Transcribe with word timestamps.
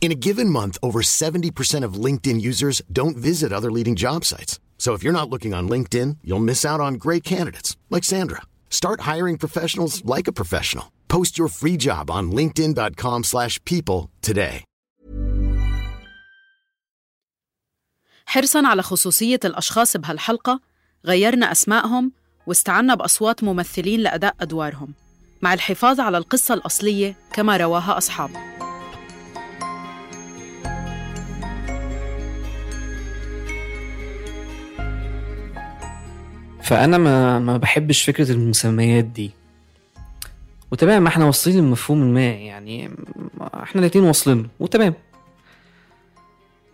In 0.00 0.10
a 0.10 0.14
given 0.14 0.48
month, 0.48 0.78
over 0.82 1.02
70% 1.02 1.84
of 1.84 2.04
LinkedIn 2.04 2.40
users 2.40 2.80
don't 2.90 3.18
visit 3.18 3.52
other 3.52 3.70
leading 3.70 3.96
job 3.96 4.24
sites. 4.24 4.58
So 4.78 4.94
if 4.94 5.02
you're 5.04 5.18
not 5.20 5.28
looking 5.28 5.52
on 5.52 5.68
LinkedIn, 5.68 6.16
you'll 6.24 6.46
miss 6.50 6.64
out 6.64 6.80
on 6.80 6.94
great 6.94 7.22
candidates 7.22 7.76
like 7.90 8.02
Sandra. 8.02 8.40
Start 8.70 9.02
hiring 9.02 9.36
professionals 9.36 10.02
like 10.06 10.26
a 10.26 10.32
professional. 10.32 10.90
Post 11.08 11.36
your 11.38 11.48
free 11.48 11.76
job 11.76 12.10
on 12.10 12.30
linkedin.com/people 12.30 14.08
today. 14.22 14.64
حرصا 18.26 18.66
على 18.66 18.82
خصوصية 18.82 19.40
الأشخاص 19.44 19.96
بهالحلقة 19.96 20.60
غيرنا 21.06 21.52
أسمائهم 21.52 22.12
واستعنا 22.46 22.94
بأصوات 22.94 23.44
ممثلين 23.44 24.00
لأداء 24.00 24.34
أدوارهم 24.40 24.94
مع 25.42 25.54
الحفاظ 25.54 26.00
على 26.00 26.18
القصة 26.18 26.54
الأصلية 26.54 27.16
كما 27.32 27.56
رواها 27.56 27.98
أصحابها 27.98 28.69
فأنا 36.62 36.98
ما 36.98 37.38
ما 37.38 37.56
بحبش 37.56 38.02
فكرة 38.02 38.32
المسميات 38.32 39.04
دي. 39.04 39.30
وتمام 40.70 41.06
إحنا 41.06 41.24
واصلين 41.24 41.58
لمفهوم 41.58 41.98
ما 41.98 42.26
يعني 42.26 42.90
إحنا 43.54 43.80
الاتنين 43.80 44.04
واصلين 44.04 44.48
وتمام. 44.60 44.94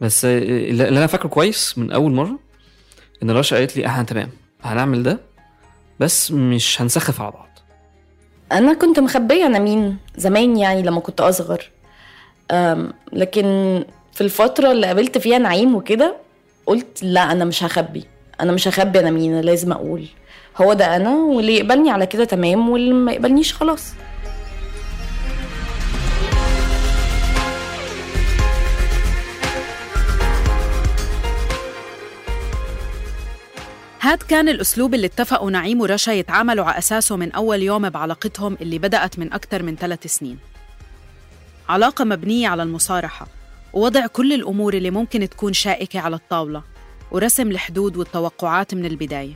بس 0.00 0.24
اللي 0.24 0.88
أنا 0.88 1.06
فاكره 1.06 1.28
كويس 1.28 1.78
من 1.78 1.90
أول 1.90 2.12
مرة 2.12 2.38
إن 3.22 3.30
رشا 3.30 3.56
قالت 3.56 3.76
لي 3.76 3.86
إحنا 3.86 4.02
تمام 4.02 4.28
هنعمل 4.62 5.02
ده 5.02 5.20
بس 6.00 6.32
مش 6.32 6.82
هنسخف 6.82 7.20
على 7.20 7.30
بعض. 7.30 7.48
أنا 8.52 8.74
كنت 8.74 9.00
مخبية 9.00 9.46
أنا 9.46 9.58
مين 9.58 9.96
زمان 10.16 10.56
يعني 10.56 10.82
لما 10.82 11.00
كنت 11.00 11.20
أصغر. 11.20 11.70
لكن 13.12 13.84
في 14.12 14.20
الفترة 14.20 14.72
اللي 14.72 14.86
قابلت 14.86 15.18
فيها 15.18 15.38
نعيم 15.38 15.74
وكده 15.74 16.16
قلت 16.66 17.02
لا 17.02 17.32
أنا 17.32 17.44
مش 17.44 17.64
هخبي. 17.64 18.04
أنا 18.40 18.52
مش 18.52 18.68
هخبي 18.68 18.98
أنا 18.98 19.10
مين 19.10 19.40
لازم 19.40 19.72
أقول. 19.72 20.06
هو 20.56 20.72
ده 20.72 20.96
أنا 20.96 21.14
واللي 21.14 21.56
يقبلني 21.56 21.90
على 21.90 22.06
كده 22.06 22.24
تمام 22.24 22.68
واللي 22.68 22.92
ما 22.92 23.12
يقبلنيش 23.12 23.54
خلاص. 23.54 23.92
هاد 34.00 34.22
كان 34.22 34.48
الأسلوب 34.48 34.94
اللي 34.94 35.06
اتفقوا 35.06 35.50
نعيم 35.50 35.80
ورشا 35.80 36.10
يتعاملوا 36.10 36.64
على 36.64 36.78
أساسه 36.78 37.16
من 37.16 37.32
أول 37.32 37.62
يوم 37.62 37.90
بعلاقتهم 37.90 38.56
اللي 38.60 38.78
بدأت 38.78 39.18
من 39.18 39.32
أكثر 39.32 39.62
من 39.62 39.76
ثلاث 39.76 40.06
سنين. 40.06 40.38
علاقة 41.68 42.04
مبنية 42.04 42.48
على 42.48 42.62
المصارحة 42.62 43.26
ووضع 43.72 44.06
كل 44.06 44.32
الأمور 44.32 44.74
اللي 44.74 44.90
ممكن 44.90 45.28
تكون 45.28 45.52
شائكة 45.52 46.00
على 46.00 46.16
الطاولة. 46.16 46.62
ورسم 47.10 47.50
الحدود 47.50 47.96
والتوقعات 47.96 48.74
من 48.74 48.86
البداية. 48.86 49.34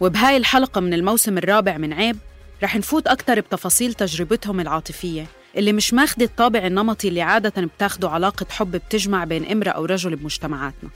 وبهاي 0.00 0.36
الحلقة 0.36 0.80
من 0.80 0.94
الموسم 0.94 1.38
الرابع 1.38 1.76
من 1.76 1.92
عيب 1.92 2.18
رح 2.62 2.76
نفوت 2.76 3.06
أكتر 3.06 3.40
بتفاصيل 3.40 3.94
تجربتهم 3.94 4.60
العاطفية 4.60 5.26
اللي 5.56 5.72
مش 5.72 5.94
ماخدة 5.94 6.24
الطابع 6.24 6.66
النمطي 6.66 7.08
اللي 7.08 7.22
عادة 7.22 7.62
بتاخده 7.62 8.10
علاقة 8.10 8.46
حب 8.50 8.70
بتجمع 8.70 9.24
بين 9.24 9.44
امرأة 9.44 9.70
أو 9.70 9.84
رجل 9.84 10.16
بمجتمعاتنا. 10.16 10.90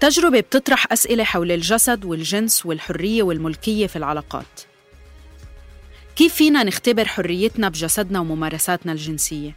تجربة 0.00 0.40
بتطرح 0.40 0.92
أسئلة 0.92 1.24
حول 1.24 1.52
الجسد 1.52 2.04
والجنس 2.04 2.66
والحرية 2.66 3.22
والملكية 3.22 3.86
في 3.86 3.96
العلاقات. 3.96 4.60
كيف 6.16 6.34
فينا 6.34 6.62
نختبر 6.62 7.04
حريتنا 7.04 7.68
بجسدنا 7.68 8.20
وممارساتنا 8.20 8.92
الجنسية؟ 8.92 9.54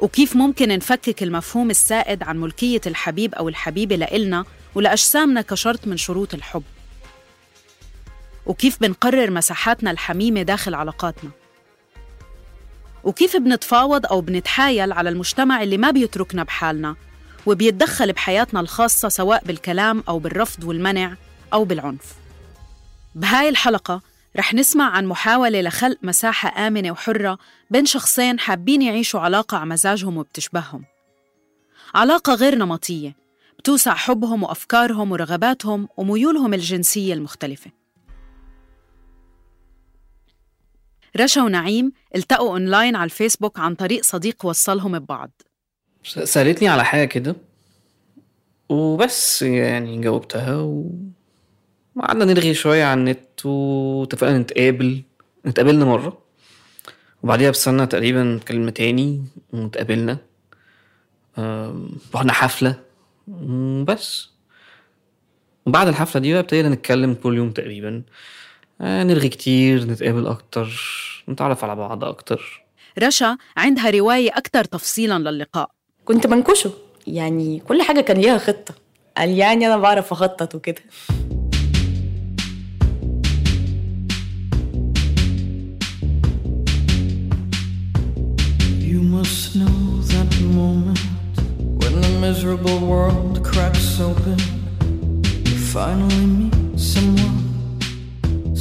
وكيف 0.00 0.36
ممكن 0.36 0.68
نفكك 0.68 1.22
المفهوم 1.22 1.70
السائد 1.70 2.22
عن 2.22 2.40
ملكية 2.40 2.80
الحبيب 2.86 3.34
أو 3.34 3.48
الحبيبة 3.48 3.96
لإلنا 3.96 4.44
ولأجسامنا 4.74 5.42
كشرط 5.42 5.86
من 5.86 5.96
شروط 5.96 6.34
الحب؟ 6.34 6.62
وكيف 8.46 8.80
بنقرر 8.80 9.30
مساحاتنا 9.30 9.90
الحميمة 9.90 10.42
داخل 10.42 10.74
علاقاتنا؟ 10.74 11.30
وكيف 13.04 13.36
بنتفاوض 13.36 14.06
أو 14.06 14.20
بنتحايل 14.20 14.92
على 14.92 15.10
المجتمع 15.10 15.62
اللي 15.62 15.76
ما 15.76 15.90
بيتركنا 15.90 16.42
بحالنا 16.42 16.96
وبيتدخل 17.46 18.12
بحياتنا 18.12 18.60
الخاصة 18.60 19.08
سواء 19.08 19.44
بالكلام 19.44 20.04
أو 20.08 20.18
بالرفض 20.18 20.64
والمنع 20.64 21.14
أو 21.52 21.64
بالعنف 21.64 22.14
بهاي 23.14 23.48
الحلقة 23.48 24.00
رح 24.36 24.54
نسمع 24.54 24.90
عن 24.90 25.06
محاولة 25.06 25.60
لخلق 25.60 25.98
مساحة 26.02 26.66
آمنة 26.66 26.90
وحرة 26.90 27.38
بين 27.70 27.86
شخصين 27.86 28.38
حابين 28.40 28.82
يعيشوا 28.82 29.20
علاقة 29.20 29.56
على 29.56 29.70
مزاجهم 29.70 30.16
وبتشبههم. 30.16 30.84
علاقة 31.94 32.34
غير 32.34 32.54
نمطية 32.54 33.16
بتوسع 33.58 33.94
حبهم 33.94 34.42
وأفكارهم 34.42 35.12
ورغباتهم 35.12 35.88
وميولهم 35.96 36.54
الجنسية 36.54 37.14
المختلفة. 37.14 37.70
رشا 41.16 41.42
ونعيم 41.42 41.92
التقوا 42.16 42.50
أونلاين 42.50 42.96
على 42.96 43.04
الفيسبوك 43.04 43.58
عن 43.58 43.74
طريق 43.74 44.04
صديق 44.04 44.46
وصلهم 44.46 44.98
ببعض. 44.98 45.30
سألتني 46.04 46.68
على 46.68 46.84
حاجة 46.84 47.04
كده 47.04 47.36
وبس 48.68 49.42
يعني 49.42 50.00
جاوبتها 50.00 50.56
و... 50.56 50.90
وقعدنا 52.00 52.24
نرغي 52.24 52.54
شوية 52.54 52.84
على 52.84 53.00
النت 53.00 53.46
واتفقنا 53.46 54.38
نتقابل. 54.38 55.02
اتقابلنا 55.46 55.84
مرة. 55.84 56.18
وبعديها 57.22 57.50
بسنة 57.50 57.84
تقريبا 57.84 58.36
اتكلمنا 58.36 58.70
تاني 58.70 59.24
واتقابلنا. 59.52 60.18
رحنا 62.14 62.32
حفلة. 62.32 62.74
وبس. 63.28 64.28
وبعد 65.66 65.88
الحفلة 65.88 66.20
دي 66.20 66.32
بقى 66.32 66.40
ابتدينا 66.40 66.68
نتكلم 66.68 67.14
كل 67.14 67.36
يوم 67.36 67.50
تقريبا. 67.50 68.02
آه، 68.80 69.02
نرغي 69.02 69.28
كتير 69.28 69.84
نتقابل 69.84 70.26
أكتر 70.26 70.68
نتعرف 71.28 71.64
على 71.64 71.76
بعض 71.76 72.04
أكتر. 72.04 72.64
رشا 72.98 73.36
عندها 73.56 73.90
رواية 73.90 74.30
أكثر 74.30 74.64
تفصيلا 74.64 75.30
للقاء. 75.30 75.70
كنت 76.04 76.26
منكشه 76.26 76.72
يعني 77.06 77.60
كل 77.60 77.82
حاجة 77.82 78.00
كان 78.00 78.16
ليها 78.16 78.38
خطة. 78.38 78.74
قال 79.16 79.30
يعني 79.30 79.66
أنا 79.66 79.76
بعرف 79.76 80.12
أخطط 80.12 80.54
وكده. 80.54 80.82
Miserable 92.30 92.80
world 92.92 93.34
cracks 93.50 93.88
open. 94.08 94.38
You 95.50 95.58
finally 95.74 96.24
meet 96.38 96.56
someone. 96.92 97.38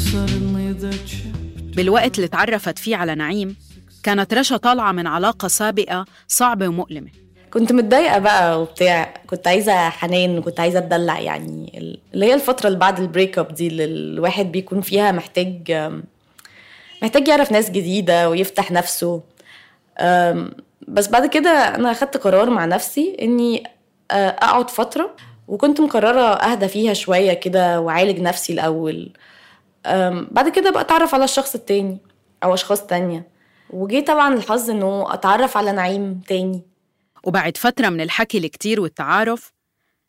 Suddenly 0.10 0.68
chipped. 1.10 1.76
بالوقت 1.76 2.16
اللي 2.18 2.28
تعرفت 2.28 2.80
فيه 2.80 2.96
على 2.96 3.16
نعيم 3.16 3.56
كانت 4.04 4.34
رشا 4.34 4.58
طالعة 4.58 4.92
من 4.92 5.08
علاقة 5.08 5.48
سابقة 5.48 6.06
صعبة 6.28 6.68
ومؤلمة 6.68 7.08
كنت 7.54 7.72
متضايقة 7.74 8.20
بقى 8.20 8.62
وبتاع 8.62 9.14
كنت 9.28 9.48
عايزة 9.48 9.90
حنان 9.90 10.38
وكنت 10.38 10.60
عايزة 10.60 10.80
أتدلع 10.80 11.20
يعني 11.20 11.72
ال- 11.78 12.00
اللي 12.14 12.26
هي 12.26 12.34
الفترة 12.34 12.68
اللي 12.68 12.80
بعد 12.80 13.00
ال 13.00 13.06
break 13.06 13.40
up 13.40 13.54
دي 13.54 13.68
اللي 13.68 13.86
الواحد 13.86 14.52
بيكون 14.52 14.82
فيها 14.82 15.12
محتاج 15.12 15.72
محتاج 17.02 17.28
يعرف 17.28 17.52
ناس 17.52 17.70
جديدة 17.72 18.30
ويفتح 18.30 18.72
نفسه 18.72 19.22
بس 20.88 21.08
بعد 21.08 21.26
كده 21.26 21.50
أنا 21.50 21.92
أخدت 21.92 22.18
قرار 22.18 22.50
مع 22.50 22.66
نفسي 22.66 23.18
إني 23.22 23.64
آه، 24.12 24.30
أقعد 24.30 24.70
فترة 24.70 25.16
وكنت 25.48 25.82
مقررة 25.82 26.22
أهدى 26.34 26.68
فيها 26.68 26.94
شوية 26.94 27.34
كده 27.34 27.82
وأعالج 27.82 28.20
نفسي 28.20 28.54
الأول. 28.54 29.14
بعد 30.32 30.50
كده 30.50 30.72
بقى 30.72 30.82
أتعرف 30.82 31.14
على 31.16 31.24
الشخص 31.24 31.56
التاني 31.56 31.98
أو 32.44 32.54
أشخاص 32.54 32.86
تانية. 32.86 33.28
وجي 33.70 34.02
طبعا 34.02 34.34
الحظ 34.34 34.70
إنه 34.70 35.14
أتعرف 35.14 35.58
على 35.58 35.72
نعيم 35.72 36.22
تاني. 36.28 36.62
وبعد 37.24 37.58
فترة 37.58 37.90
من 37.90 38.02
الحكي 38.02 38.38
الكتير 38.38 38.82
والتعارف 38.82 39.54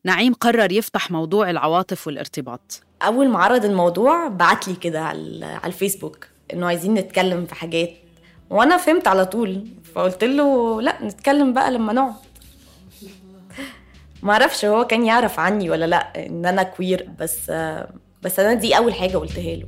نعيم 0.04 0.34
قرر 0.34 0.72
يفتح 0.72 1.10
موضوع 1.10 1.50
العواطف 1.50 2.06
والارتباط. 2.06 2.82
أول 3.02 3.28
ما 3.28 3.38
عرض 3.38 3.64
الموضوع 3.64 4.28
بعت 4.28 4.68
لي 4.68 4.74
كده 4.74 5.00
على 5.00 5.44
على 5.44 5.66
الفيسبوك 5.66 6.26
إنه 6.52 6.66
عايزين 6.66 6.94
نتكلم 6.94 7.46
في 7.46 7.54
حاجات. 7.54 7.90
وأنا 8.50 8.76
فهمت 8.76 9.08
على 9.08 9.26
طول 9.26 9.66
فقلت 9.94 10.24
له 10.24 10.82
لا 10.82 11.04
نتكلم 11.04 11.52
بقى 11.52 11.70
لما 11.70 11.92
نقعد. 11.92 12.14
ما 14.22 14.32
أعرفش 14.32 14.64
هو 14.64 14.86
كان 14.86 15.06
يعرف 15.06 15.38
عني 15.38 15.70
ولا 15.70 15.84
لا 15.84 16.26
ان 16.26 16.46
أنا 16.46 16.62
queer 16.62 17.08
بس 17.20 17.50
بس 18.22 18.38
أنا 18.40 18.54
دي 18.54 18.76
اول 18.76 18.94
حاجة 18.94 19.16
قلتها 19.16 19.56
له. 19.56 19.66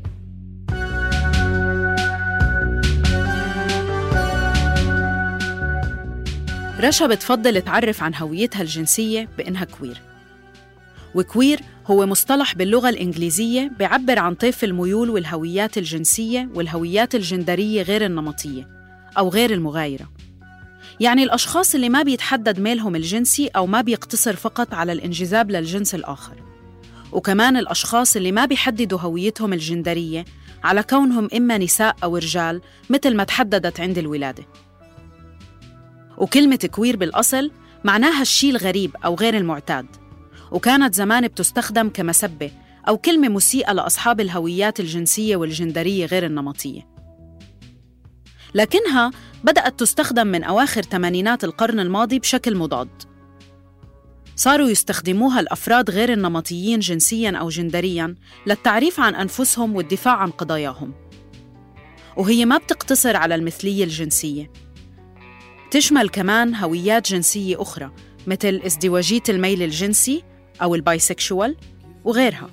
رشا 6.80 7.06
بتفضل 7.06 7.62
تعرف 7.62 8.02
عن 8.02 8.14
هويتها 8.14 8.62
الجنسية 8.62 9.28
بإنها 9.38 9.64
queer 9.64 10.00
و 11.14 11.22
queer 11.22 11.60
هو 11.86 12.06
مصطلح 12.06 12.54
باللغة 12.54 12.88
الإنجليزية 12.88 13.70
بيعبر 13.78 14.18
عن 14.18 14.34
طيف 14.34 14.64
الميول 14.64 15.10
والهويات 15.10 15.78
الجنسية 15.78 16.48
والهويات 16.54 17.14
الجندرية 17.14 17.82
غير 17.82 18.04
النمطية 18.06 18.68
أو 19.18 19.28
غير 19.28 19.50
المغايرة. 19.50 20.08
يعني 21.00 21.22
الأشخاص 21.22 21.74
اللي 21.74 21.88
ما 21.88 22.02
بيتحدد 22.02 22.60
ميلهم 22.60 22.96
الجنسي 22.96 23.46
أو 23.46 23.66
ما 23.66 23.80
بيقتصر 23.80 24.36
فقط 24.36 24.74
على 24.74 24.92
الانجذاب 24.92 25.50
للجنس 25.50 25.94
الآخر. 25.94 26.34
وكمان 27.12 27.56
الأشخاص 27.56 28.16
اللي 28.16 28.32
ما 28.32 28.44
بيحددوا 28.44 28.98
هويتهم 28.98 29.52
الجندرية 29.52 30.24
على 30.64 30.82
كونهم 30.82 31.28
إما 31.36 31.58
نساء 31.58 31.96
أو 32.04 32.16
رجال 32.16 32.60
مثل 32.90 33.16
ما 33.16 33.24
تحددت 33.24 33.80
عند 33.80 33.98
الولادة. 33.98 34.44
وكلمة 36.18 36.68
كوير 36.70 36.96
بالأصل 36.96 37.50
معناها 37.84 38.22
الشيء 38.22 38.50
الغريب 38.50 38.96
أو 39.04 39.14
غير 39.14 39.36
المعتاد. 39.36 39.86
وكانت 40.50 40.94
زمان 40.94 41.26
بتستخدم 41.28 41.88
كمسبة 41.88 42.50
أو 42.88 42.98
كلمة 42.98 43.28
مسيئة 43.28 43.72
لأصحاب 43.72 44.20
الهويات 44.20 44.80
الجنسية 44.80 45.36
والجندرية 45.36 46.06
غير 46.06 46.26
النمطية. 46.26 46.91
لكنها 48.54 49.10
بدأت 49.44 49.80
تستخدم 49.80 50.26
من 50.26 50.44
أواخر 50.44 50.82
ثمانينات 50.82 51.44
القرن 51.44 51.80
الماضي 51.80 52.18
بشكل 52.18 52.56
مضاد. 52.56 53.02
صاروا 54.36 54.68
يستخدموها 54.68 55.40
الأفراد 55.40 55.90
غير 55.90 56.12
النمطيين 56.12 56.78
جنسياً 56.80 57.30
أو 57.30 57.48
جندرياً 57.48 58.14
للتعريف 58.46 59.00
عن 59.00 59.14
أنفسهم 59.14 59.76
والدفاع 59.76 60.16
عن 60.16 60.30
قضاياهم. 60.30 60.94
وهي 62.16 62.44
ما 62.44 62.56
بتقتصر 62.56 63.16
على 63.16 63.34
المثلية 63.34 63.84
الجنسية. 63.84 64.50
تشمل 65.70 66.08
كمان 66.08 66.54
هويات 66.54 67.10
جنسية 67.10 67.62
أخرى 67.62 67.90
مثل 68.26 68.60
ازدواجية 68.66 69.22
الميل 69.28 69.62
الجنسي 69.62 70.24
أو 70.62 70.74
البايسكشوال 70.74 71.56
وغيرها. 72.04 72.50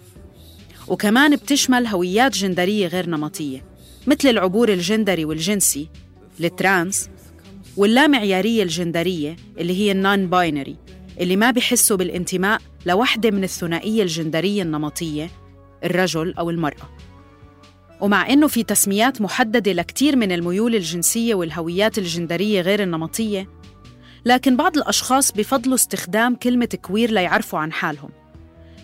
وكمان 0.88 1.36
بتشمل 1.36 1.88
هويات 1.88 2.32
جندرية 2.32 2.88
غير 2.88 3.10
نمطية. 3.10 3.69
مثل 4.10 4.30
العبور 4.30 4.70
الجندري 4.70 5.26
والجنسي 5.26 5.90
ال 6.40 6.51
trans 6.51 7.10
واللامعيارية 7.78 8.64
الجندرية 8.64 9.36
اللي 9.58 9.78
هي 9.78 9.92
ال 9.92 10.28
non-binary 10.28 10.76
اللي 11.20 11.36
ما 11.36 11.52
بيحسوا 11.52 11.98
بالانتماء 11.98 12.62
لوحدة 12.86 13.32
من 13.32 13.44
الثنائية 13.44 14.04
الجندرية 14.04 14.62
النمطية 14.62 15.30
الرجل 15.84 16.34
أو 16.34 16.50
المرأة. 16.50 16.90
ومع 18.02 18.30
إنه 18.30 18.48
في 18.48 18.64
تسميات 18.64 19.22
محددة 19.22 19.72
لكتير 19.72 20.16
من 20.16 20.32
الميول 20.32 20.76
الجنسية 20.76 21.36
والهويات 21.36 21.98
الجندرية 21.98 22.62
غير 22.62 22.84
النمطية 22.84 23.50
لكن 24.26 24.58
بعض 24.58 24.78
الأشخاص 24.78 25.32
بفضلوا 25.32 25.76
استخدام 25.76 26.36
كلمة 26.36 26.78
queer 26.82 27.12
ليعرفوا 27.12 27.60
عن 27.60 27.72
حالهم 27.72 28.10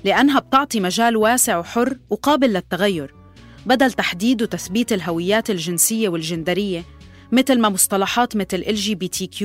لأنها 0.04 0.40
بتعطي 0.40 0.80
مجال 0.80 1.18
واسع 1.18 1.58
وحر 1.58 1.98
وقابل 2.10 2.54
للتغير. 2.54 3.25
بدل 3.66 3.92
تحديد 3.92 4.42
وتثبيت 4.42 4.94
الهويات 4.94 5.50
الجنسية 5.50 6.10
والجندرية 6.10 6.84
مثل 7.32 7.60
ما 7.60 7.70
مصطلحات 7.70 8.36
مثل 8.36 8.64
LGBTQ+, 8.64 9.44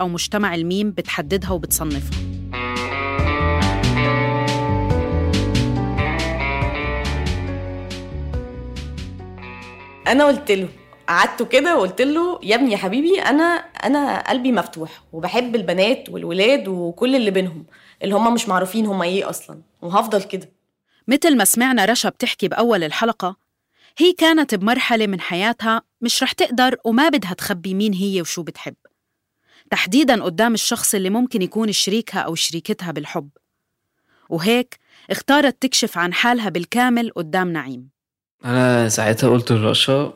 أو 0.00 0.08
مجتمع 0.08 0.54
الميم 0.54 0.90
بتحددها 0.90 1.50
وبتصنفها. 1.50 2.32
أنا 10.06 10.24
قلت 10.24 10.50
له 10.50 10.68
قعدته 11.08 11.44
كده 11.44 11.76
وقلت 11.76 12.02
له 12.02 12.40
يا 12.42 12.54
ابني 12.56 12.72
يا 12.72 12.76
حبيبي 12.76 13.20
أنا 13.20 13.44
أنا 13.84 14.30
قلبي 14.30 14.52
مفتوح 14.52 15.02
وبحب 15.12 15.56
البنات 15.56 16.08
والولاد 16.08 16.68
وكل 16.68 17.16
اللي 17.16 17.30
بينهم 17.30 17.66
اللي 18.02 18.14
هم 18.14 18.34
مش 18.34 18.48
معروفين 18.48 18.86
هم 18.86 19.02
إيه 19.02 19.30
أصلا 19.30 19.60
وهفضل 19.82 20.22
كده. 20.22 20.48
مثل 21.08 21.36
ما 21.36 21.44
سمعنا 21.44 21.84
رشا 21.84 22.08
بتحكي 22.08 22.48
بأول 22.48 22.84
الحلقة 22.84 23.41
هي 23.98 24.12
كانت 24.12 24.54
بمرحلة 24.54 25.06
من 25.06 25.20
حياتها 25.20 25.82
مش 26.00 26.22
رح 26.22 26.32
تقدر 26.32 26.76
وما 26.84 27.08
بدها 27.08 27.32
تخبي 27.32 27.74
مين 27.74 27.92
هي 27.92 28.20
وشو 28.20 28.42
بتحب. 28.42 28.74
تحديداً 29.70 30.22
قدام 30.22 30.54
الشخص 30.54 30.94
اللي 30.94 31.10
ممكن 31.10 31.42
يكون 31.42 31.72
شريكها 31.72 32.20
أو 32.20 32.34
شريكتها 32.34 32.92
بالحب. 32.92 33.28
وهيك 34.28 34.78
اختارت 35.10 35.62
تكشف 35.62 35.98
عن 35.98 36.14
حالها 36.14 36.48
بالكامل 36.48 37.10
قدام 37.10 37.52
نعيم. 37.52 37.88
أنا 38.44 38.88
ساعتها 38.88 39.30
قلت 39.30 39.52
لرشا 39.52 40.12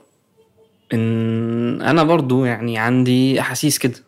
إن 0.93 1.83
أنا 1.83 2.03
برضو 2.03 2.45
يعني 2.45 2.79
عندي 2.79 3.41
أحاسيس 3.41 3.79
كده 3.79 4.05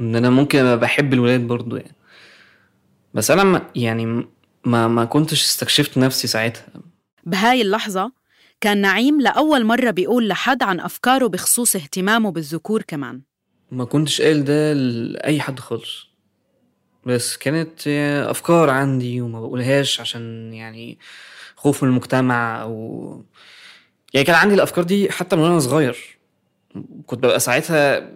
إن 0.00 0.16
أنا 0.16 0.30
ممكن 0.30 0.76
بحب 0.76 1.12
الولاد 1.12 1.40
برضو 1.40 1.76
يعني. 1.76 1.94
بس 3.14 3.30
ما 3.30 3.62
يعني 3.74 4.26
ما 4.64 4.88
ما 4.88 5.04
كنتش 5.04 5.42
استكشفت 5.42 5.98
نفسي 5.98 6.26
ساعتها. 6.26 6.66
بهاي 7.26 7.62
اللحظة 7.62 8.17
كان 8.60 8.80
نعيم 8.80 9.20
لأول 9.20 9.64
مرة 9.64 9.90
بيقول 9.90 10.28
لحد 10.28 10.62
عن 10.62 10.80
أفكاره 10.80 11.26
بخصوص 11.26 11.76
اهتمامه 11.76 12.30
بالذكور 12.30 12.82
كمان. 12.82 13.22
ما 13.70 13.84
كنتش 13.84 14.20
قايل 14.20 14.44
ده 14.44 14.72
لأي 14.72 15.40
حد 15.40 15.58
خالص. 15.60 16.08
بس 17.06 17.36
كانت 17.36 17.88
أفكار 18.28 18.70
عندي 18.70 19.20
وما 19.20 19.40
بقولهاش 19.40 20.00
عشان 20.00 20.52
يعني 20.52 20.98
خوف 21.56 21.82
من 21.84 21.90
المجتمع 21.90 22.62
أو 22.62 23.24
يعني 24.14 24.26
كان 24.26 24.36
عندي 24.36 24.54
الأفكار 24.54 24.84
دي 24.84 25.10
حتى 25.10 25.36
من 25.36 25.42
وأنا 25.42 25.58
صغير. 25.58 26.18
كنت 27.06 27.18
ببقى 27.18 27.40
ساعتها 27.40 28.10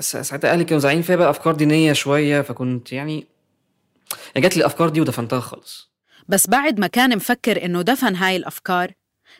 ساعتها 0.00 0.52
أهلي 0.52 0.64
كانوا 0.64 0.80
زعلانين 0.80 1.02
فيا 1.02 1.16
بقى 1.16 1.30
أفكار 1.30 1.54
دينية 1.54 1.92
شوية 1.92 2.40
فكنت 2.40 2.92
يعني 2.92 3.26
يعني 4.34 4.40
جات 4.40 4.56
لي 4.56 4.60
الأفكار 4.60 4.88
دي 4.88 5.00
ودفنتها 5.00 5.40
خالص. 5.40 5.90
بس 6.28 6.50
بعد 6.50 6.80
ما 6.80 6.86
كان 6.86 7.16
مفكر 7.16 7.64
إنه 7.64 7.82
دفن 7.82 8.16
هاي 8.16 8.36
الأفكار 8.36 8.92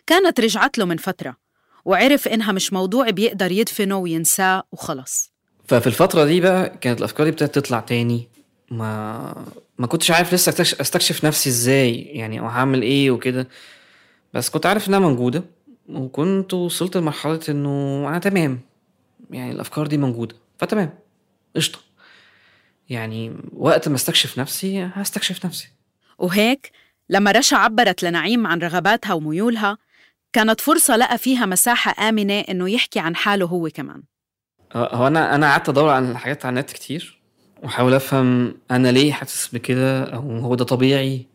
كانت 0.09 0.41
رجعت 0.41 0.79
له 0.79 0.85
من 0.85 0.97
فترة 0.97 1.37
وعرف 1.85 2.29
إنها 2.29 2.53
مش 2.53 2.73
موضوع 2.73 3.11
بيقدر 3.11 3.53
يدفنه 3.53 3.97
وينساه 3.99 4.63
وخلص 4.73 5.33
ففي 5.65 5.87
الفترة 5.87 6.25
دي 6.25 6.41
بقى 6.41 6.79
كانت 6.81 6.99
الأفكار 6.99 7.27
دي 7.27 7.31
ابتدت 7.33 7.55
تطلع 7.55 7.81
تاني. 7.81 8.29
ما 8.71 9.45
ما 9.79 9.87
كنتش 9.87 10.11
عارف 10.11 10.35
لسه 10.35 10.63
أستكشف 10.81 11.25
نفسي 11.25 11.49
إزاي 11.51 12.01
يعني 12.01 12.41
أو 12.41 12.47
هعمل 12.47 12.83
إيه 12.83 13.11
وكده. 13.11 13.49
بس 14.35 14.51
كنت 14.51 14.67
عارف 14.67 14.89
إنها 14.89 14.99
موجودة 14.99 15.45
وكنت 15.89 16.55
وصلت 16.55 16.97
لمرحلة 16.97 17.41
إنه 17.49 18.05
أنا 18.09 18.19
تمام. 18.19 18.61
يعني 19.31 19.53
الأفكار 19.53 19.87
دي 19.87 19.97
موجودة 19.97 20.37
فتمام. 20.59 20.99
قشطة. 21.57 21.79
يعني 22.89 23.37
وقت 23.53 23.89
ما 23.89 23.95
أستكشف 23.95 24.39
نفسي 24.39 24.91
هستكشف 24.95 25.47
نفسي. 25.47 25.69
وهيك 26.19 26.71
لما 27.09 27.33
رشا 27.33 27.57
عبرت 27.57 28.03
لنعيم 28.03 28.47
عن 28.47 28.59
رغباتها 28.59 29.13
وميولها 29.15 29.79
كانت 30.33 30.61
فرصة 30.61 30.97
لقى 30.97 31.19
فيها 31.19 31.47
مساحة 31.47 32.09
آمنة 32.09 32.41
إنه 32.41 32.71
يحكي 32.71 33.01
عن 33.01 33.17
حاله 33.17 33.47
هو 33.47 33.69
كمان. 33.75 34.03
هو 34.73 34.85
هو 34.85 35.07
أنا 35.07 35.35
أنا 35.35 35.51
قعدت 35.51 35.69
أدور 35.69 35.91
على 35.91 36.11
الحاجات 36.11 36.47
على 36.47 36.53
النت 36.53 36.71
كتير 36.73 37.19
وأحاول 37.63 37.95
أفهم 37.95 38.55
أنا 38.71 38.89
ليه 38.93 39.13
حاسس 39.13 39.49
بكده 39.55 40.05
أو 40.05 40.39
هو 40.39 40.55
ده 40.55 40.65
طبيعي 40.65 41.27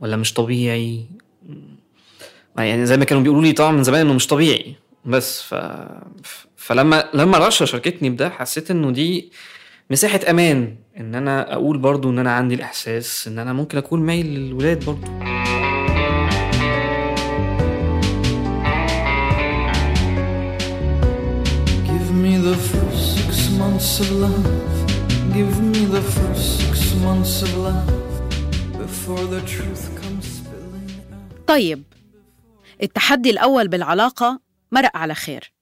ولا 0.00 0.16
مش 0.16 0.34
طبيعي. 0.34 1.06
يعني 2.58 2.86
زي 2.86 2.96
ما 2.96 3.04
كانوا 3.04 3.22
بيقولوا 3.22 3.42
لي 3.42 3.52
طبعا 3.52 3.72
من 3.72 3.82
زمان 3.82 4.00
إنه 4.00 4.14
مش 4.14 4.26
طبيعي. 4.26 4.74
بس 5.04 5.42
ف... 5.42 5.54
فلما 6.56 7.08
لما 7.14 7.38
رشا 7.38 7.64
شاركتني 7.64 8.10
بده 8.10 8.30
حسيت 8.30 8.70
إنه 8.70 8.90
دي 8.90 9.32
مساحة 9.90 10.20
أمان 10.30 10.76
إن 11.00 11.14
أنا 11.14 11.52
أقول 11.52 11.78
برضو 11.78 12.10
إن 12.10 12.18
أنا 12.18 12.32
عندي 12.32 12.54
الإحساس 12.54 13.28
إن 13.28 13.38
أنا 13.38 13.52
ممكن 13.52 13.78
اكون 13.78 14.00
مايل 14.00 14.26
للولاد 14.26 14.84
برضو 14.84 15.06
months 23.82 24.00
of 24.00 24.10
love. 24.24 24.46
Give 25.36 25.54
me 25.72 25.80
the 25.96 26.02
first 26.16 26.46
six 26.60 26.94
months 27.04 27.42
of 27.46 27.50
love 27.66 27.88
before 28.82 29.24
the 29.34 29.42
truth 29.54 29.84
comes 30.00 30.24
spilling 30.38 30.90
out. 31.12 31.46
طيب 31.46 31.82
التحدي 32.82 33.30
الأول 33.30 33.68
بالعلاقة 33.68 34.40
مرق 34.72 34.96
على 34.96 35.14
خير 35.14 35.52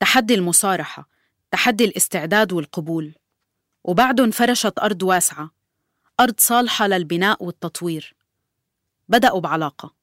تحدي 0.00 0.34
المصارحة 0.34 1.08
تحدي 1.50 1.84
الاستعداد 1.84 2.52
والقبول 2.52 3.14
وبعده 3.84 4.24
انفرشت 4.24 4.78
أرض 4.78 5.02
واسعة 5.02 5.50
أرض 6.20 6.34
صالحة 6.38 6.86
للبناء 6.86 7.44
والتطوير 7.44 8.14
بدأوا 9.08 9.40
بعلاقة 9.40 9.94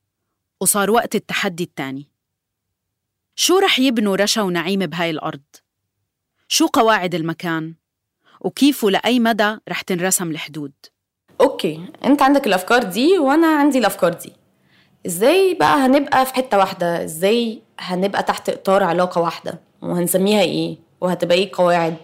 وصار 0.60 0.92
وقت 0.92 1.16
التحدي 1.16 1.64
التاني 1.64 2.08
شو 3.36 3.58
رح 3.60 3.80
يبنوا 3.80 4.16
رشا 4.16 4.42
ونعيم 4.42 4.86
بهاي 4.86 5.10
الأرض؟ 5.10 5.42
شو 6.54 6.68
قواعد 6.68 7.16
المكان 7.16 7.74
وكيف 8.42 8.84
ولأي 8.84 9.20
مدى 9.20 9.58
رح 9.70 9.82
تنرسم 9.82 10.32
الحدود؟ 10.32 10.72
أوكي 11.42 11.86
أنت 12.06 12.22
عندك 12.22 12.48
الأفكار 12.48 12.84
دي 12.84 13.18
وأنا 13.18 13.48
عندي 13.48 13.80
الأفكار 13.80 14.14
دي. 14.14 14.34
إزاي 15.06 15.54
بقى 15.54 15.78
هنبقى 15.78 16.26
في 16.26 16.34
حتة 16.34 16.58
واحدة؟ 16.58 17.04
إزاي 17.04 17.62
هنبقى 17.80 18.24
تحت 18.24 18.50
إطار 18.50 18.84
علاقة 18.84 19.22
واحدة؟ 19.22 19.60
وهنسميها 19.82 20.42
إيه؟ 20.42 20.78
وهتبقى 21.02 21.38
إيه 21.38 21.52
قواعد 21.54 21.96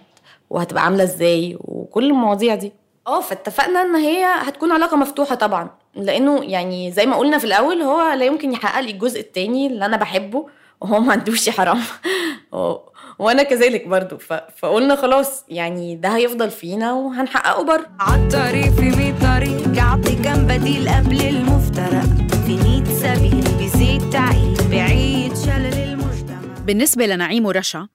وهتبقى 0.50 0.84
عاملة 0.84 1.04
إزاي؟ 1.04 1.58
وكل 1.62 2.06
المواضيع 2.06 2.56
دي. 2.56 2.72
آه 3.08 3.22
فاتفقنا 3.22 3.82
إن 3.82 3.96
هي 3.96 4.26
هتكون 4.26 4.72
علاقة 4.72 4.98
مفتوحة 4.98 5.36
طبعا. 5.36 5.70
لأنه 5.96 6.44
يعني 6.44 6.92
زي 6.92 7.06
ما 7.06 7.16
قلنا 7.16 7.38
في 7.38 7.46
الأول 7.46 7.82
هو 7.82 8.14
لا 8.14 8.26
يمكن 8.26 8.52
يحقق 8.52 8.80
لي 8.80 8.92
الجزء 8.92 9.20
التاني 9.20 9.68
اللي 9.68 9.86
أنا 9.86 9.98
بحبه 9.98 10.50
وهو 10.82 11.00
ما 11.00 11.12
عندوش 11.12 11.50
حرام. 11.50 11.82
وأنا 13.20 13.44
كذلك 13.44 13.88
برضو. 13.88 14.18
ف... 14.18 14.34
فقلنا 14.34 14.96
خلاص 14.96 15.46
يعني 15.50 15.96
ده 15.96 16.16
هيفضل 16.16 16.52
فينا 16.52 16.94
وهنحققه 16.94 17.64
بره. 17.64 17.90
عالطريق 18.00 18.72
في 18.74 18.82
مية 18.82 19.16
طريق 19.22 19.78
يعطي 19.78 20.16
كم 20.16 20.48
بديل 20.48 20.90
قبل 20.90 21.22
المفترق. 21.22 22.30
في 22.46 22.58
مية 22.58 22.84
سبيل 22.84 23.42
بزيد 23.42 24.10
تعيد 24.10 24.58
بعيد 24.72 25.36
شلل 25.36 25.74
المجتمع. 25.74 26.64
بالنسبة 26.66 27.06
لنعيم 27.06 27.46
ورشا 27.46 27.88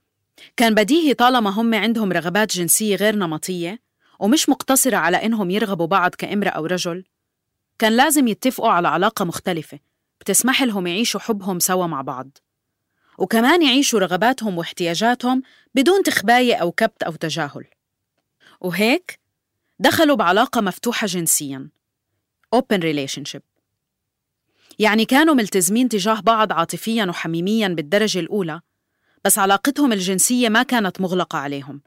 كان 0.57 0.75
بديهي 0.75 1.15
طالما 1.15 1.51
هم 1.51 1.75
عندهم 1.75 2.13
رغبات 2.13 2.57
جنسية 2.57 2.97
غير 2.97 3.17
نمطية 3.17 3.79
ومش 4.21 4.49
مقتصرة 4.49 4.97
على 4.97 5.17
إنهم 5.17 5.51
يرغبوا 5.51 5.87
بعض 5.87 6.15
كامرأة 6.15 6.51
أو 6.51 6.67
رجل. 6.67 7.05
كان 7.79 7.93
لازم 7.93 8.29
يتفقوا 8.29 8.71
على 8.71 8.89
علاقة 8.89 9.25
مختلفة 9.25 9.79
بتسمح 10.21 10.63
لهم 10.63 10.87
يعيشوا 10.87 11.21
حبهم 11.21 11.59
سوا 11.59 11.87
مع 11.87 12.03
بعض. 12.03 12.39
وكمان 13.19 13.63
يعيشوا 13.63 14.01
رغباتهم 14.01 14.59
واحتياجاتهم 14.59 15.43
بدون 15.75 16.03
تخباية 16.03 16.55
أو 16.55 16.73
كبت 16.73 17.03
أو 17.03 17.13
تجاهل. 17.13 17.65
وهيك 18.61 19.21
دخلوا 19.79 20.17
بعلاقة 20.17 20.61
مفتوحة 20.61 21.07
جنسياً. 21.07 21.69
open 22.57 22.79
relationship. 22.79 23.41
يعني 24.79 25.05
كانوا 25.05 25.35
ملتزمين 25.35 25.89
تجاه 25.89 26.21
بعض 26.21 26.53
عاطفياً 26.53 27.05
وحميمياً 27.05 27.69
بالدرجة 27.69 28.19
الأولى 28.19 28.61
بس 29.25 29.39
علاقتهم 29.39 29.93
الجنسية 29.93 30.49
ما 30.49 30.63
كانت 30.63 31.01
مغلقة 31.01 31.39
عليهم 31.39 31.83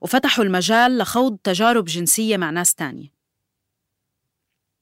وفتحوا 0.00 0.44
المجال 0.44 0.98
لخوض 0.98 1.38
تجارب 1.44 1.84
جنسية 1.84 2.36
مع 2.36 2.50
ناس 2.50 2.74
تانية. 2.74 3.12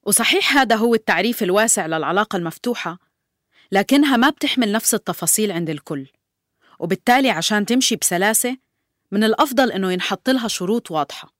وصحيح 0.03 0.57
هذا 0.57 0.77
هو 0.77 0.95
التعريف 0.95 1.43
الواسع 1.43 1.87
للعلاقة 1.87 2.37
المفتوحة 2.37 2.99
لكنها 3.73 4.17
ما 4.17 4.31
بتحمل 4.31 4.73
نفس 4.73 4.95
التفاصيل 4.95 5.53
عند 5.53 5.71
الكل. 5.71 6.07
وبالتالي 6.79 7.31
عشان 7.31 7.67
تمشي 7.67 7.97
بسلاسة 7.97 8.57
من 9.13 9.25
الأفضل 9.25 9.73
إنه 9.73 9.93
ينحط 9.93 10.31
لها 10.31 10.49
شروط 10.49 10.91
واضحة. 10.91 11.33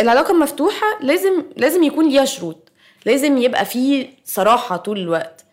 العلاقة 0.00 0.32
المفتوحة 0.34 0.86
لازم 1.00 1.44
لازم 1.56 1.82
يكون 1.82 2.08
ليها 2.08 2.24
شروط. 2.24 2.72
لازم 3.06 3.38
يبقى 3.38 3.64
فيه 3.64 4.10
صراحة 4.24 4.76
طول 4.76 4.98
الوقت. 4.98 5.44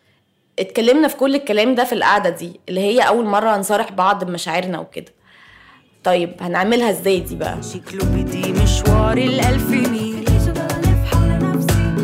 اتكلمنا 0.59 1.07
في 1.07 1.15
كل 1.15 1.35
الكلام 1.35 1.75
ده 1.75 1.83
في 1.83 1.93
القعدة 1.93 2.29
دي 2.29 2.59
اللي 2.69 2.79
هي 2.81 3.01
أول 3.01 3.25
مرة 3.25 3.57
نصارح 3.57 3.91
بعض 3.91 4.23
بمشاعرنا 4.23 4.79
وكده. 4.79 5.13
طيب 6.03 6.35
هنعملها 6.41 6.89
إزاي 6.89 7.19
دي 7.19 7.35
بقى؟ 7.35 7.63
شكله 7.63 8.05
بدي 8.05 8.53
مشوار 8.53 9.17
الألف 9.17 9.69
ميل. 9.69 10.25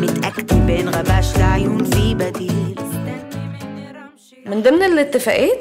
متأكد 0.00 0.52
غباش 0.96 1.36
لعيون 1.36 1.84
في 1.84 2.14
بديل. 2.14 2.75
من 4.46 4.62
ضمن 4.62 4.82
الاتفاقات 4.82 5.58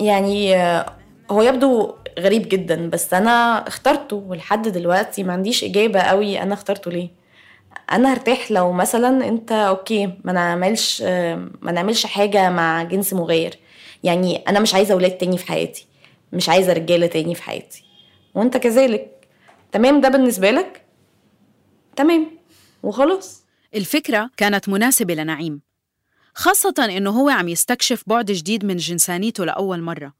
يعني 0.00 0.56
آه، 0.56 0.92
هو 1.30 1.42
يبدو 1.42 1.94
غريب 2.18 2.48
جدا 2.48 2.90
بس 2.90 3.14
أنا 3.14 3.68
اخترته 3.68 4.16
ولحد 4.16 4.68
دلوقتي 4.68 5.22
ما 5.22 5.32
عنديش 5.32 5.64
إجابة 5.64 6.00
قوي 6.00 6.42
أنا 6.42 6.54
اخترته 6.54 6.90
ليه. 6.90 7.08
أنا 7.92 8.12
هرتاح 8.12 8.50
لو 8.50 8.72
مثلا 8.72 9.28
أنت 9.28 9.52
أوكي 9.52 10.12
ما 10.24 10.32
نعملش 10.32 11.02
آه، 11.06 11.48
ما 11.62 11.72
نعملش 11.72 12.06
حاجة 12.06 12.50
مع 12.50 12.82
جنس 12.82 13.12
مغاير 13.12 13.58
يعني 14.04 14.36
أنا 14.36 14.60
مش 14.60 14.74
عايزة 14.74 14.94
أولاد 14.94 15.10
تاني 15.10 15.38
في 15.38 15.46
حياتي 15.46 15.86
مش 16.32 16.48
عايزة 16.48 16.72
رجالة 16.72 17.06
تاني 17.06 17.34
في 17.34 17.42
حياتي. 17.42 17.84
وأنت 18.34 18.56
كذلك. 18.56 19.28
تمام؟ 19.72 20.00
ده 20.00 20.08
بالنسبة 20.08 20.50
لك؟ 20.50 20.82
تمام. 21.96 22.26
وخلاص. 22.82 23.44
الفكرة 23.74 24.30
كانت 24.36 24.68
مناسبة 24.68 25.14
لنعيم. 25.14 25.67
خاصة 26.38 26.74
إنه 26.78 27.10
هو 27.10 27.28
عم 27.28 27.48
يستكشف 27.48 28.04
بعد 28.06 28.30
جديد 28.30 28.64
من 28.64 28.76
جنسانيته 28.76 29.44
لأول 29.44 29.82
مرة 29.82 30.12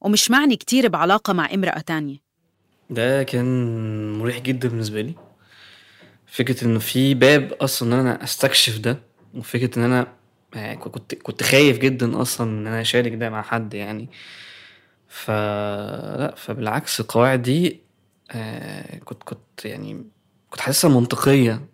ومش 0.00 0.30
معني 0.30 0.56
كتير 0.56 0.88
بعلاقة 0.88 1.32
مع 1.32 1.54
امرأة 1.54 1.80
تانية. 1.80 2.16
ده 2.90 3.22
كان 3.22 4.12
مريح 4.12 4.38
جدا 4.38 4.68
بالنسبة 4.68 5.00
لي. 5.00 5.14
فكرة 6.26 6.64
إنه 6.64 6.78
في 6.78 7.14
باب 7.14 7.52
أصلا 7.52 7.94
إن 7.94 8.00
أنا 8.00 8.24
أستكشف 8.24 8.78
ده 8.78 8.98
وفكرة 9.34 9.78
إن 9.78 9.82
أنا 9.84 10.12
يعني 10.54 10.76
كنت 10.76 11.14
كنت 11.14 11.42
خايف 11.42 11.78
جدا 11.78 12.22
أصلا 12.22 12.50
إن 12.50 12.66
أنا 12.66 12.80
أشارك 12.80 13.14
ده 13.14 13.30
مع 13.30 13.42
حد 13.42 13.74
يعني. 13.74 14.08
فلا 15.08 16.34
فبالعكس 16.36 17.00
القواعد 17.00 17.42
دي 17.42 17.80
آه، 18.30 18.98
كنت 18.98 19.22
كنت 19.22 19.64
يعني 19.64 20.04
كنت 20.50 20.60
حاسسها 20.60 20.90
منطقية 20.90 21.68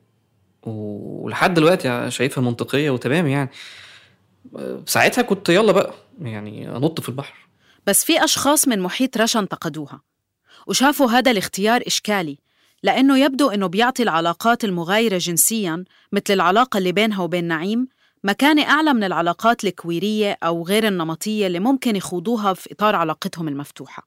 ولحد 0.62 1.54
دلوقتي 1.54 2.10
شايفها 2.10 2.44
منطقية 2.44 2.90
وتمام 2.90 3.26
يعني. 3.26 3.50
ساعتها 4.86 5.22
كنت 5.22 5.48
يلا 5.48 5.72
بقى 5.72 5.94
يعني 6.20 6.76
أنط 6.76 7.00
في 7.00 7.08
البحر. 7.08 7.34
بس 7.86 8.04
في 8.04 8.24
أشخاص 8.24 8.68
من 8.68 8.80
محيط 8.80 9.18
رشا 9.18 9.40
انتقدوها 9.40 10.00
وشافوا 10.66 11.10
هذا 11.10 11.30
الاختيار 11.30 11.82
إشكالي 11.86 12.38
لأنه 12.82 13.18
يبدو 13.18 13.50
أنه 13.50 13.66
بيعطي 13.66 14.02
العلاقات 14.02 14.64
المغايرة 14.64 15.18
جنسياً 15.18 15.84
مثل 16.12 16.34
العلاقة 16.34 16.78
اللي 16.78 16.92
بينها 16.92 17.22
وبين 17.22 17.44
نعيم 17.44 17.88
مكانة 18.24 18.62
أعلى 18.62 18.92
من 18.92 19.04
العلاقات 19.04 19.64
الكويرية 19.64 20.38
أو 20.42 20.62
غير 20.66 20.86
النمطية 20.88 21.46
اللي 21.46 21.58
ممكن 21.60 21.96
يخوضوها 21.96 22.54
في 22.54 22.72
إطار 22.72 22.94
علاقتهم 22.96 23.48
المفتوحة. 23.48 24.06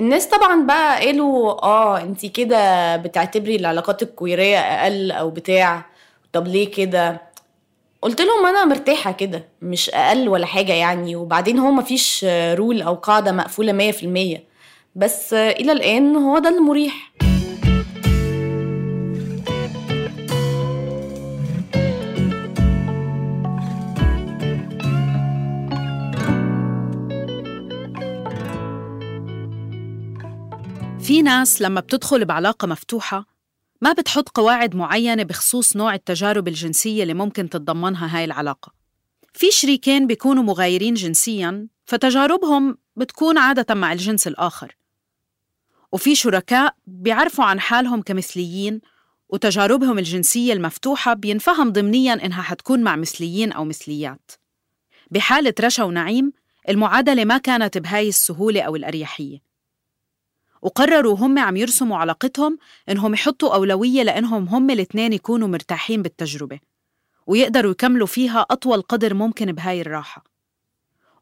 الناس 0.00 0.26
طبعا 0.26 0.66
بقى 0.66 1.06
قالوا 1.06 1.62
آه 1.64 2.00
انتي 2.02 2.28
كده 2.28 2.96
بتعتبري 2.96 3.56
العلاقات 3.56 4.02
الكويرية 4.02 4.58
أقل 4.58 5.10
أو 5.12 5.30
بتاع 5.30 5.86
طب 6.32 6.46
ليه 6.48 6.70
كده؟ 6.72 7.20
قلت 8.02 8.20
لهم 8.20 8.46
أنا 8.46 8.64
مرتاحة 8.64 9.12
كده 9.12 9.48
مش 9.62 9.90
أقل 9.90 10.28
ولا 10.28 10.46
حاجة 10.46 10.72
يعني 10.72 11.16
وبعدين 11.16 11.58
هو 11.58 11.70
مفيش 11.70 12.24
رول 12.54 12.82
أو 12.82 12.96
مية 13.72 13.90
في 13.92 14.02
المية. 14.06 14.44
بس 14.96 15.34
إلى 15.34 15.72
الآن 15.72 16.16
هو 16.16 16.38
ده 16.38 16.48
المريح 16.48 17.12
في 31.00 31.22
ناس 31.22 31.62
لما 31.62 31.80
بتدخل 31.80 32.24
بعلاقة 32.24 32.66
مفتوحة 32.66 33.26
ما 33.82 33.92
بتحط 33.92 34.28
قواعد 34.28 34.76
معينة 34.76 35.22
بخصوص 35.22 35.76
نوع 35.76 35.94
التجارب 35.94 36.48
الجنسية 36.48 37.02
اللي 37.02 37.14
ممكن 37.14 37.50
تتضمنها 37.50 38.16
هاي 38.16 38.24
العلاقة. 38.24 38.72
في 39.34 39.50
شريكين 39.50 40.06
بيكونوا 40.06 40.42
مغايرين 40.42 40.94
جنسياً 40.94 41.66
فتجاربهم 41.84 42.78
بتكون 42.96 43.38
عادة 43.38 43.74
مع 43.74 43.92
الجنس 43.92 44.26
الآخر. 44.26 44.76
وفي 45.92 46.14
شركاء 46.14 46.74
بيعرفوا 46.86 47.44
عن 47.44 47.60
حالهم 47.60 48.02
كمثليين 48.02 48.80
وتجاربهم 49.28 49.98
الجنسية 49.98 50.52
المفتوحة 50.52 51.14
بينفهم 51.14 51.72
ضمنياً 51.72 52.26
إنها 52.26 52.42
حتكون 52.42 52.82
مع 52.82 52.96
مثليين 52.96 53.52
أو 53.52 53.64
مثليات. 53.64 54.30
بحالة 55.10 55.54
رشا 55.60 55.84
ونعيم 55.84 56.32
المعادلة 56.68 57.24
ما 57.24 57.38
كانت 57.38 57.78
بهاي 57.78 58.08
السهولة 58.08 58.62
أو 58.62 58.76
الأريحية. 58.76 59.49
وقرروا 60.62 61.16
هم 61.16 61.38
عم 61.38 61.56
يرسموا 61.56 61.96
علاقتهم 61.96 62.58
إنهم 62.88 63.14
يحطوا 63.14 63.54
أولوية 63.54 64.02
لإنهم 64.02 64.48
هم 64.48 64.70
الاثنين 64.70 65.12
يكونوا 65.12 65.48
مرتاحين 65.48 66.02
بالتجربة 66.02 66.58
ويقدروا 67.26 67.70
يكملوا 67.70 68.06
فيها 68.06 68.46
أطول 68.50 68.82
قدر 68.82 69.14
ممكن 69.14 69.52
بهاي 69.52 69.80
الراحة. 69.80 70.24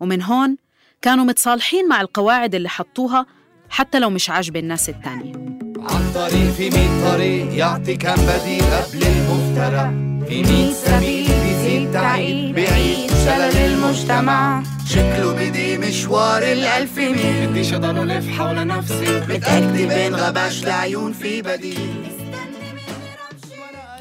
ومن 0.01 0.23
هون 0.23 0.57
كانوا 1.03 1.25
متصالحين 1.25 1.89
مع 1.89 2.01
القواعد 2.01 2.55
اللي 2.55 2.69
حطوها 2.69 3.27
حتى 3.71 3.99
لو 3.99 4.11
مش 4.11 4.31
عاجبة 4.31 4.61
الناس 4.61 4.89
التانية. 4.89 5.33
عن 5.79 6.13
طريق 6.15 6.51
في 6.53 6.71
مية 6.71 7.11
طريق 7.11 7.55
يعطي 7.55 7.97
كم 7.97 8.15
بديل 8.15 8.63
قبل 8.63 9.03
المفترى. 9.03 10.09
في 10.29 10.43
مية 10.43 10.73
سبيل 10.73 11.27
بيزيد 11.27 11.93
تعيد 11.93 12.55
بعيد 12.55 13.11
شلل 13.11 13.57
المجتمع. 13.57 14.78
شكله 14.89 15.33
بدي 15.33 15.79
مشوار 15.79 16.43
الألف 16.43 16.99
ميل. 16.99 17.47
بديش 17.47 17.75
أضل 17.75 18.11
ألف 18.11 18.29
حول 18.39 18.67
نفسي. 18.67 19.21
متأكد 19.21 19.77
بين 19.77 20.15
غباش 20.15 20.65
لعيون 20.65 21.13
في 21.13 21.43
بديل. 21.43 22.07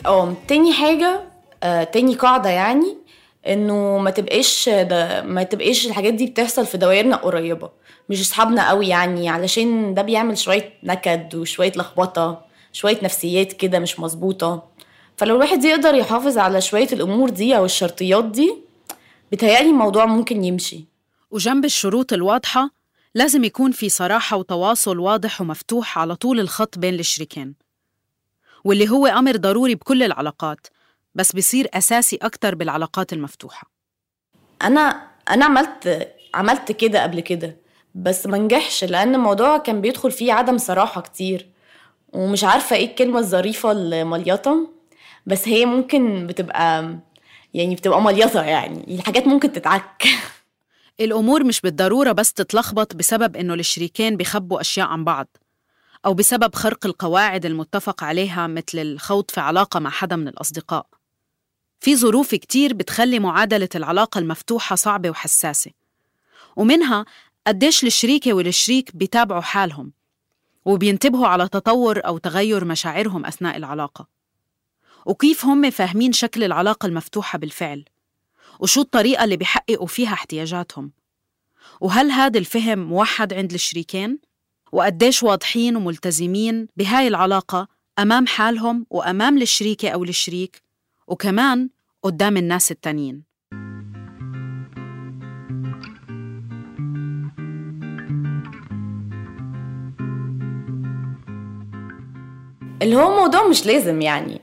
آه 0.05 0.33
تاني 0.47 0.73
حاجة 0.73 1.19
آه 1.63 1.83
تاني 1.83 2.15
قاعدة 2.15 2.49
يعني 2.49 2.97
إنه 3.47 3.97
ما 3.97 4.09
تبقاش 4.09 4.69
ده 4.69 5.21
ما 5.23 5.43
تبقاش 5.43 5.85
الحاجات 5.87 6.13
دي 6.13 6.25
بتحصل 6.25 6.65
في 6.65 6.77
دوائرنا 6.77 7.15
قريبة. 7.15 7.69
مش 8.09 8.21
أصحابنا 8.21 8.69
قوي 8.69 8.87
يعني 8.87 9.29
علشان 9.29 9.93
ده 9.93 10.01
بيعمل 10.01 10.37
شوية 10.37 10.73
نكد 10.83 11.35
وشوية 11.35 11.71
لخبطة 11.75 12.41
شوية 12.73 12.97
نفسيات 13.03 13.53
كده 13.53 13.79
مش 13.79 13.99
مظبوطة. 13.99 14.63
فلو 15.17 15.35
الواحد 15.35 15.63
يقدر 15.63 15.95
يحافظ 15.95 16.37
على 16.37 16.61
شوية 16.61 16.87
الأمور 16.93 17.29
دي 17.29 17.57
أو 17.57 17.65
الشرطيات 17.65 18.25
دي 18.25 18.66
بتهيألي 19.31 19.69
الموضوع 19.69 20.05
ممكن 20.05 20.43
يمشي. 20.43 20.85
وجنب 21.31 21.65
الشروط 21.65 22.13
الواضحة 22.13 22.69
لازم 23.15 23.43
يكون 23.43 23.71
في 23.71 23.89
صراحة 23.89 24.37
وتواصل 24.37 24.99
واضح 24.99 25.41
ومفتوح 25.41 25.99
على 25.99 26.15
طول 26.15 26.39
الخط 26.39 26.77
بين 26.79 26.93
الشريكين 26.93 27.55
واللي 28.63 28.89
هو 28.89 29.07
أمر 29.07 29.35
ضروري 29.35 29.75
بكل 29.75 30.03
العلاقات 30.03 30.67
بس 31.15 31.31
بيصير 31.31 31.67
أساسي 31.73 32.15
أكتر 32.21 32.55
بالعلاقات 32.55 33.13
المفتوحة. 33.13 33.71
أنا 34.61 35.07
أنا 35.29 35.45
عملت 35.45 36.11
عملت 36.33 36.71
كده 36.71 37.03
قبل 37.03 37.19
كده 37.19 37.57
بس 37.95 38.27
ما 38.27 38.37
نجحش 38.37 38.83
لأن 38.83 39.15
الموضوع 39.15 39.57
كان 39.57 39.81
بيدخل 39.81 40.11
فيه 40.11 40.33
عدم 40.33 40.57
صراحة 40.57 41.01
كتير 41.01 41.49
ومش 42.13 42.43
عارفة 42.43 42.75
إيه 42.75 42.85
الكلمة 42.85 43.19
الظريفة 43.19 43.71
المليطه 43.71 44.69
بس 45.25 45.47
هي 45.47 45.65
ممكن 45.65 46.27
بتبقى 46.27 46.97
يعني 47.53 47.75
بتبقى 47.75 48.01
مليطه 48.01 48.43
يعني. 48.43 48.95
الحاجات 48.95 49.27
ممكن 49.27 49.51
تتعك. 49.51 50.07
الأمور 50.99 51.43
مش 51.43 51.61
بالضرورة 51.61 52.11
بس 52.11 52.33
تتلخبط 52.33 52.95
بسبب 52.95 53.35
إنه 53.35 53.53
الشريكين 53.53 54.17
بيخبوا 54.17 54.61
أشياء 54.61 54.87
عن 54.87 55.03
بعض 55.03 55.27
أو 56.05 56.13
بسبب 56.13 56.55
خرق 56.55 56.85
القواعد 56.85 57.45
المتفق 57.45 58.03
عليها 58.03 58.47
مثل 58.47 58.79
الخوض 58.79 59.31
في 59.31 59.39
علاقة 59.39 59.79
مع 59.79 59.89
حدا 59.89 60.15
من 60.15 60.27
الأصدقاء. 60.27 60.85
في 61.79 61.95
ظروف 61.95 62.35
كتير 62.35 62.73
بتخلي 62.73 63.19
معادلة 63.19 63.69
العلاقة 63.75 64.19
المفتوحة 64.19 64.75
صعبة 64.75 65.09
وحساسة 65.09 65.71
ومنها 66.55 67.05
قديش 67.47 67.83
الشريكة 67.83 68.33
والشريك 68.33 68.95
بيتابعوا 68.95 69.41
حالهم 69.41 69.91
وبينتبهوا 70.65 71.27
على 71.27 71.47
تطور 71.47 72.05
أو 72.05 72.17
تغير 72.17 72.65
مشاعرهم 72.65 73.25
أثناء 73.25 73.57
العلاقة. 73.57 74.07
وكيف 75.07 75.45
هم 75.45 75.69
فاهمين 75.69 76.13
شكل 76.13 76.43
العلاقة 76.43 76.85
المفتوحة 76.85 77.39
بالفعل 77.39 77.85
وشو 78.59 78.81
الطريقة 78.81 79.23
اللي 79.23 79.37
بيحققوا 79.37 79.87
فيها 79.87 80.13
احتياجاتهم 80.13 80.91
وهل 81.81 82.11
هذا 82.11 82.39
الفهم 82.39 82.79
موحد 82.79 83.33
عند 83.33 83.53
الشريكين؟ 83.53 84.19
وقديش 84.71 85.23
واضحين 85.23 85.75
وملتزمين 85.75 86.67
بهاي 86.77 87.07
العلاقة 87.07 87.67
أمام 87.99 88.27
حالهم 88.27 88.85
وأمام 88.89 89.41
الشريكة 89.41 89.89
أو 89.89 90.03
الشريك 90.03 90.61
وكمان 91.07 91.69
قدام 92.03 92.37
الناس 92.37 92.71
التانيين 92.71 93.23
اللي 102.81 102.95
هو 102.95 103.21
موضوع 103.21 103.47
مش 103.47 103.65
لازم 103.65 104.01
يعني 104.01 104.41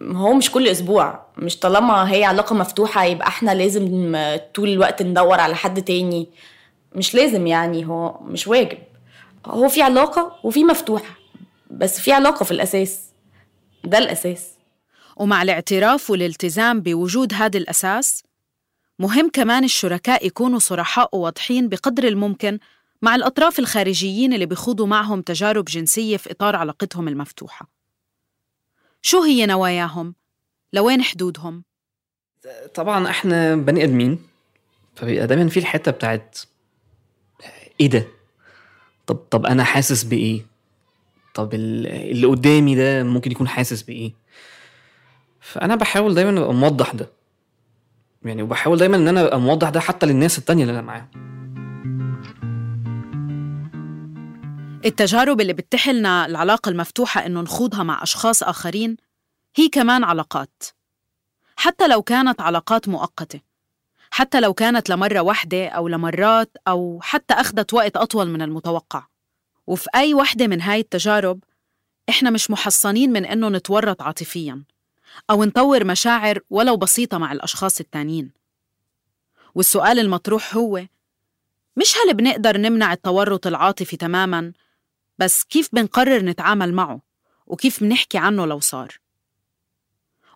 هو 0.00 0.34
مش 0.34 0.50
كل 0.50 0.68
أسبوع 0.68 1.26
مش 1.36 1.58
طالما 1.58 2.12
هي 2.12 2.24
علاقة 2.24 2.54
مفتوحة 2.54 3.04
يبقى 3.04 3.28
إحنا 3.28 3.54
لازم 3.54 4.16
طول 4.54 4.68
الوقت 4.68 5.02
ندور 5.02 5.40
على 5.40 5.56
حد 5.56 5.82
تاني. 5.82 6.28
مش 6.94 7.14
لازم 7.14 7.46
يعني 7.46 7.86
هو 7.86 8.18
مش 8.22 8.48
واجب. 8.48 8.78
هو 9.46 9.68
في 9.68 9.82
علاقة 9.82 10.36
وفي 10.44 10.64
مفتوحة 10.64 11.14
بس 11.70 12.00
في 12.00 12.12
علاقة 12.12 12.44
في 12.44 12.50
الأساس. 12.50 13.00
ده 13.84 13.98
الأساس. 13.98 14.46
ومع 15.16 15.42
الاعتراف 15.42 16.10
والالتزام 16.10 16.80
بوجود 16.80 17.34
هذا 17.34 17.58
الأساس 17.58 18.22
مهم 18.98 19.30
كمان 19.32 19.64
الشركاء 19.64 20.26
يكونوا 20.26 20.58
صرحاء 20.58 21.08
وواضحين 21.16 21.68
بقدر 21.68 22.04
الممكن 22.08 22.58
مع 23.02 23.14
الأطراف 23.14 23.58
الخارجيين 23.58 24.32
اللي 24.32 24.46
بيخوضوا 24.46 24.86
معهم 24.86 25.22
تجارب 25.22 25.64
جنسية 25.64 26.16
في 26.16 26.30
إطار 26.30 26.56
علاقتهم 26.56 27.08
المفتوحة. 27.08 27.79
شو 29.02 29.22
هي 29.22 29.46
نواياهم؟ 29.46 30.14
لوين 30.72 31.02
حدودهم؟ 31.02 31.64
طبعا 32.74 33.10
إحنا 33.10 33.56
بني 33.56 33.84
آدمين 33.84 34.18
فبيبقى 34.96 35.26
دايما 35.26 35.48
في 35.48 35.60
الحتة 35.60 35.90
بتاعت 35.92 36.38
إيه 37.80 37.86
ده 37.90 38.06
طب 39.06 39.16
طب 39.16 39.46
أنا 39.46 39.64
حاسس 39.64 40.02
بإيه 40.02 40.42
طب 41.34 41.54
ال- 41.54 41.86
اللي 41.86 42.26
قدامي 42.26 42.74
ده 42.74 43.02
ممكن 43.02 43.32
يكون 43.32 43.48
حاسس 43.48 43.82
بإيه 43.82 44.12
فأنا 45.40 45.74
بحاول 45.74 46.14
دايما 46.14 46.40
أبقى 46.40 46.54
موضح 46.54 46.92
ده 46.94 47.08
يعني 48.24 48.42
وبحاول 48.42 48.78
دايما 48.78 48.96
إن 48.96 49.08
أنا 49.08 49.20
أبقى 49.20 49.40
موضح 49.40 49.68
ده 49.68 49.80
حتى 49.80 50.06
للناس 50.06 50.38
التانية 50.38 50.62
اللي 50.62 50.72
أنا 50.72 50.82
معاهم 50.82 51.08
التجارب 54.84 55.40
اللي 55.40 55.52
بتحلنا 55.52 56.26
العلاقة 56.26 56.68
المفتوحة 56.68 57.26
إنه 57.26 57.40
نخوضها 57.40 57.82
مع 57.82 58.02
أشخاص 58.02 58.42
آخرين 58.42 58.96
هي 59.56 59.68
كمان 59.68 60.04
علاقات. 60.04 60.62
حتى 61.56 61.88
لو 61.88 62.02
كانت 62.02 62.40
علاقات 62.40 62.88
مؤقتة 62.88 63.40
حتى 64.10 64.40
لو 64.40 64.54
كانت 64.54 64.90
لمرة 64.90 65.20
واحدة 65.20 65.68
أو 65.68 65.88
لمرات 65.88 66.56
أو 66.68 66.98
حتى 67.02 67.34
أخذت 67.34 67.74
وقت 67.74 67.96
أطول 67.96 68.28
من 68.28 68.42
المتوقع. 68.42 69.06
وفي 69.66 69.88
أي 69.94 70.14
وحدة 70.14 70.46
من 70.46 70.60
هاي 70.60 70.80
التجارب 70.80 71.44
إحنا 72.08 72.30
مش 72.30 72.50
محصنين 72.50 73.12
من 73.12 73.24
إنه 73.24 73.48
نتورط 73.48 74.02
عاطفياً 74.02 74.62
أو 75.30 75.44
نطور 75.44 75.84
مشاعر 75.84 76.40
ولو 76.50 76.76
بسيطة 76.76 77.18
مع 77.18 77.32
الأشخاص 77.32 77.80
التانيين. 77.80 78.32
والسؤال 79.54 79.98
المطروح 79.98 80.56
هو 80.56 80.86
مش 81.76 81.96
هل 81.96 82.14
بنقدر 82.14 82.56
نمنع 82.56 82.92
التورط 82.92 83.46
العاطفي 83.46 83.96
تماماً 83.96 84.52
بس 85.20 85.44
كيف 85.44 85.68
بنقرر 85.72 86.22
نتعامل 86.22 86.74
معه؟ 86.74 87.00
وكيف 87.46 87.80
بنحكي 87.80 88.18
عنه 88.18 88.46
لو 88.46 88.60
صار؟ 88.60 88.98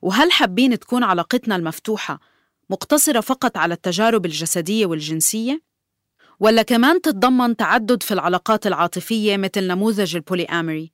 وهل 0.03 0.33
حابين 0.33 0.79
تكون 0.79 1.03
علاقتنا 1.03 1.57
المفتوحة 1.57 2.21
مقتصرة 2.71 3.21
فقط 3.21 3.57
على 3.57 3.75
التجارب 3.75 4.27
الجسدية 4.27 4.87
والجنسية؟ 4.87 5.63
ولا 6.41 6.63
كمان 6.63 7.01
تتضمن 7.01 7.57
تعدد 7.57 8.03
في 8.03 8.15
العلاقات 8.15 8.67
العاطفية 8.67 9.37
مثل 9.37 9.67
نموذج 9.67 10.17
البوليامري 10.17 10.93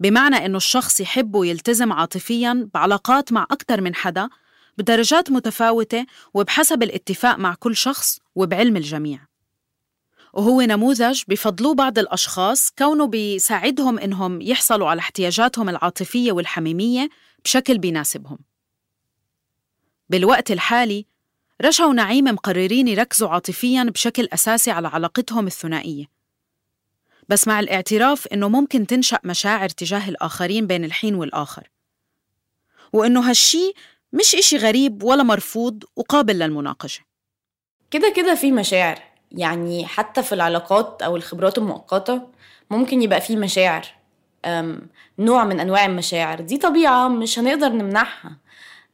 بمعنى 0.00 0.46
إنه 0.46 0.56
الشخص 0.56 1.00
يحب 1.00 1.34
ويلتزم 1.34 1.92
عاطفياً 1.92 2.68
بعلاقات 2.74 3.32
مع 3.32 3.46
أكثر 3.50 3.80
من 3.80 3.94
حدا 3.94 4.28
بدرجات 4.78 5.30
متفاوتة 5.30 6.06
وبحسب 6.34 6.82
الاتفاق 6.82 7.38
مع 7.38 7.54
كل 7.54 7.76
شخص 7.76 8.20
وبعلم 8.34 8.76
الجميع. 8.76 9.33
وهو 10.34 10.60
نموذج 10.60 11.22
بفضلوه 11.28 11.74
بعض 11.74 11.98
الأشخاص 11.98 12.70
كونه 12.78 13.06
بيساعدهم 13.06 13.98
إنهم 13.98 14.40
يحصلوا 14.40 14.88
على 14.88 14.98
احتياجاتهم 14.98 15.68
العاطفية 15.68 16.32
والحميمية 16.32 17.08
بشكل 17.44 17.78
بيناسبهم. 17.78 18.38
بالوقت 20.10 20.50
الحالي 20.50 21.06
رشا 21.62 21.84
ونعيم 21.84 22.24
مقررين 22.24 22.88
يركزوا 22.88 23.28
عاطفياً 23.28 23.84
بشكل 23.84 24.28
أساسي 24.32 24.70
على 24.70 24.88
علاقتهم 24.88 25.46
الثنائية. 25.46 26.06
بس 27.28 27.48
مع 27.48 27.60
الاعتراف 27.60 28.26
إنه 28.26 28.48
ممكن 28.48 28.86
تنشأ 28.86 29.18
مشاعر 29.24 29.68
تجاه 29.68 30.08
الآخرين 30.08 30.66
بين 30.66 30.84
الحين 30.84 31.14
والآخر. 31.14 31.70
وإنه 32.92 33.30
هالشي 33.30 33.72
مش 34.12 34.34
إشي 34.34 34.56
غريب 34.56 35.02
ولا 35.02 35.22
مرفوض 35.22 35.84
وقابل 35.96 36.38
للمناقشة. 36.38 37.04
كده 37.90 38.12
كده 38.16 38.34
في 38.34 38.52
مشاعر. 38.52 39.13
يعني 39.36 39.86
حتى 39.86 40.22
في 40.22 40.34
العلاقات 40.34 41.02
أو 41.02 41.16
الخبرات 41.16 41.58
المؤقتة 41.58 42.22
ممكن 42.70 43.02
يبقى 43.02 43.20
في 43.20 43.36
مشاعر 43.36 43.86
نوع 45.18 45.44
من 45.44 45.60
أنواع 45.60 45.86
المشاعر. 45.86 46.40
دي 46.40 46.56
طبيعة 46.56 47.08
مش 47.08 47.38
هنقدر 47.38 47.68
نمنعها 47.68 48.36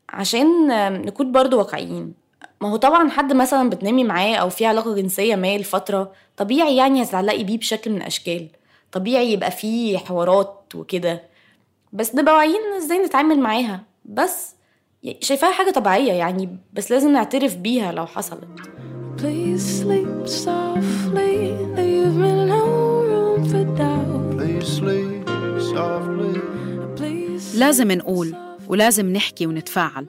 عشان 0.08 0.66
نكون 1.06 1.32
برضو 1.32 1.58
واقعيين. 1.58 2.14
ما 2.60 2.70
هو 2.70 2.76
طبعا 2.76 3.10
حد 3.10 3.32
مثلا 3.32 3.70
بتنامي 3.70 4.04
معاه 4.04 4.34
أو 4.36 4.50
في 4.50 4.66
علاقة 4.66 4.94
جنسية 4.94 5.34
ما 5.36 5.58
لفترة 5.58 6.12
طبيعي 6.36 6.76
يعني 6.76 7.02
هتتعلقي 7.02 7.44
بيه 7.44 7.58
بشكل 7.58 7.90
من 7.90 7.96
الأشكال. 7.96 8.48
طبيعي 8.92 9.32
يبقى 9.32 9.50
فيه 9.50 9.98
حوارات 9.98 10.64
وكده. 10.74 11.22
بس 11.92 12.14
نبقى 12.14 12.34
واعيين 12.34 12.60
إزاي 12.76 12.98
نتعامل 12.98 13.38
معاها. 13.38 13.80
بس 14.04 14.54
شايفاها 15.20 15.52
حاجة 15.52 15.70
طبيعية 15.70 16.12
يعني 16.12 16.58
بس 16.72 16.90
لازم 16.90 17.12
نعترف 17.12 17.56
بيها 17.56 17.92
لو 17.92 18.06
حصلت. 18.06 18.48
Please 19.20 19.64
sleep 19.82 20.26
softly, 20.44 21.34
leave 21.78 22.14
me 22.22 22.32
no 22.52 22.62
room 23.10 23.40
for 23.50 23.64
doubt. 23.80 24.22
Please 24.38 24.68
sleep 24.78 25.28
softly. 25.72 26.40
Please 26.96 27.58
لازم 27.58 27.92
نقول 27.92 28.34
ولازم 28.68 29.12
نحكي 29.12 29.46
ونتفاعل. 29.46 30.06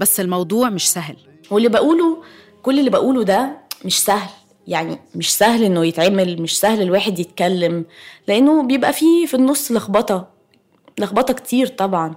بس 0.00 0.20
الموضوع 0.20 0.70
مش 0.70 0.90
سهل. 0.92 1.16
واللي 1.50 1.68
بقوله 1.68 2.22
كل 2.62 2.78
اللي 2.78 2.90
بقوله 2.90 3.22
ده 3.24 3.58
مش 3.84 3.98
سهل. 4.04 4.30
يعني 4.66 4.98
مش 5.14 5.36
سهل 5.36 5.64
إنه 5.64 5.84
يتعمل 5.84 6.42
مش 6.42 6.60
سهل 6.60 6.82
الواحد 6.82 7.18
يتكلم 7.18 7.84
لأنه 8.28 8.62
بيبقى 8.62 8.92
فيه 8.92 9.26
في 9.26 9.34
النص 9.34 9.72
لخبطة. 9.72 10.28
لخبطة 10.98 11.34
كتير 11.34 11.66
طبعا. 11.66 12.14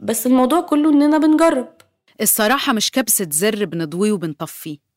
بس 0.00 0.26
الموضوع 0.26 0.60
كله 0.60 0.90
إننا 0.90 1.18
بنجرب. 1.18 1.68
الصراحة 2.20 2.72
مش 2.72 2.90
كبسة 2.90 3.26
زر 3.30 3.64
بنضويه 3.64 4.12
وبنطفيه. 4.12 4.89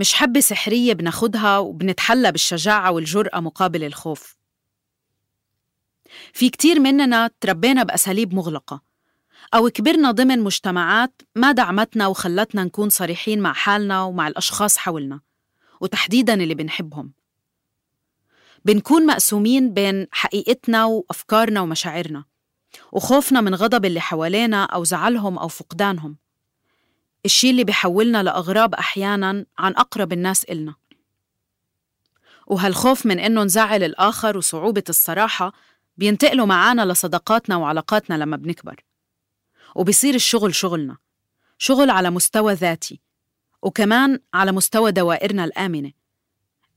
مش 0.00 0.14
حبة 0.14 0.40
سحرية 0.40 0.92
بناخدها 0.92 1.58
وبنتحلى 1.58 2.32
بالشجاعة 2.32 2.90
والجرأة 2.90 3.40
مقابل 3.40 3.84
الخوف. 3.84 4.36
في 6.32 6.50
كتير 6.50 6.80
مننا 6.80 7.30
تربينا 7.40 7.82
بأساليب 7.82 8.34
مغلقة 8.34 8.82
أو 9.54 9.70
كبرنا 9.70 10.10
ضمن 10.10 10.40
مجتمعات 10.40 11.22
ما 11.34 11.52
دعمتنا 11.52 12.06
وخلتنا 12.06 12.64
نكون 12.64 12.90
صريحين 12.90 13.40
مع 13.40 13.52
حالنا 13.52 14.02
ومع 14.02 14.28
الأشخاص 14.28 14.76
حولنا 14.76 15.20
وتحديداً 15.80 16.34
اللي 16.34 16.54
بنحبهم. 16.54 17.12
بنكون 18.64 19.06
مقسومين 19.06 19.74
بين 19.74 20.06
حقيقتنا 20.12 20.84
وأفكارنا 20.84 21.60
ومشاعرنا 21.60 22.24
وخوفنا 22.92 23.40
من 23.40 23.54
غضب 23.54 23.84
اللي 23.84 24.00
حوالينا 24.00 24.64
أو 24.64 24.84
زعلهم 24.84 25.38
أو 25.38 25.48
فقدانهم. 25.48 26.16
الشي 27.24 27.50
اللي 27.50 27.64
بيحولنا 27.64 28.22
لأغراب 28.22 28.74
أحياناً 28.74 29.46
عن 29.58 29.72
أقرب 29.72 30.12
الناس 30.12 30.44
إلنا. 30.44 30.74
وهالخوف 32.46 33.06
من 33.06 33.18
إنه 33.18 33.42
نزعل 33.42 33.82
الآخر 33.82 34.36
وصعوبة 34.36 34.84
الصراحة 34.88 35.52
بينتقلوا 35.96 36.46
معانا 36.46 36.92
لصداقاتنا 36.92 37.56
وعلاقاتنا 37.56 38.14
لما 38.14 38.36
بنكبر. 38.36 38.84
وبيصير 39.74 40.14
الشغل 40.14 40.54
شغلنا 40.54 40.96
شغل 41.58 41.90
على 41.90 42.10
مستوى 42.10 42.54
ذاتي 42.54 43.00
وكمان 43.62 44.18
على 44.34 44.52
مستوى 44.52 44.92
دوائرنا 44.92 45.44
الآمنة 45.44 45.92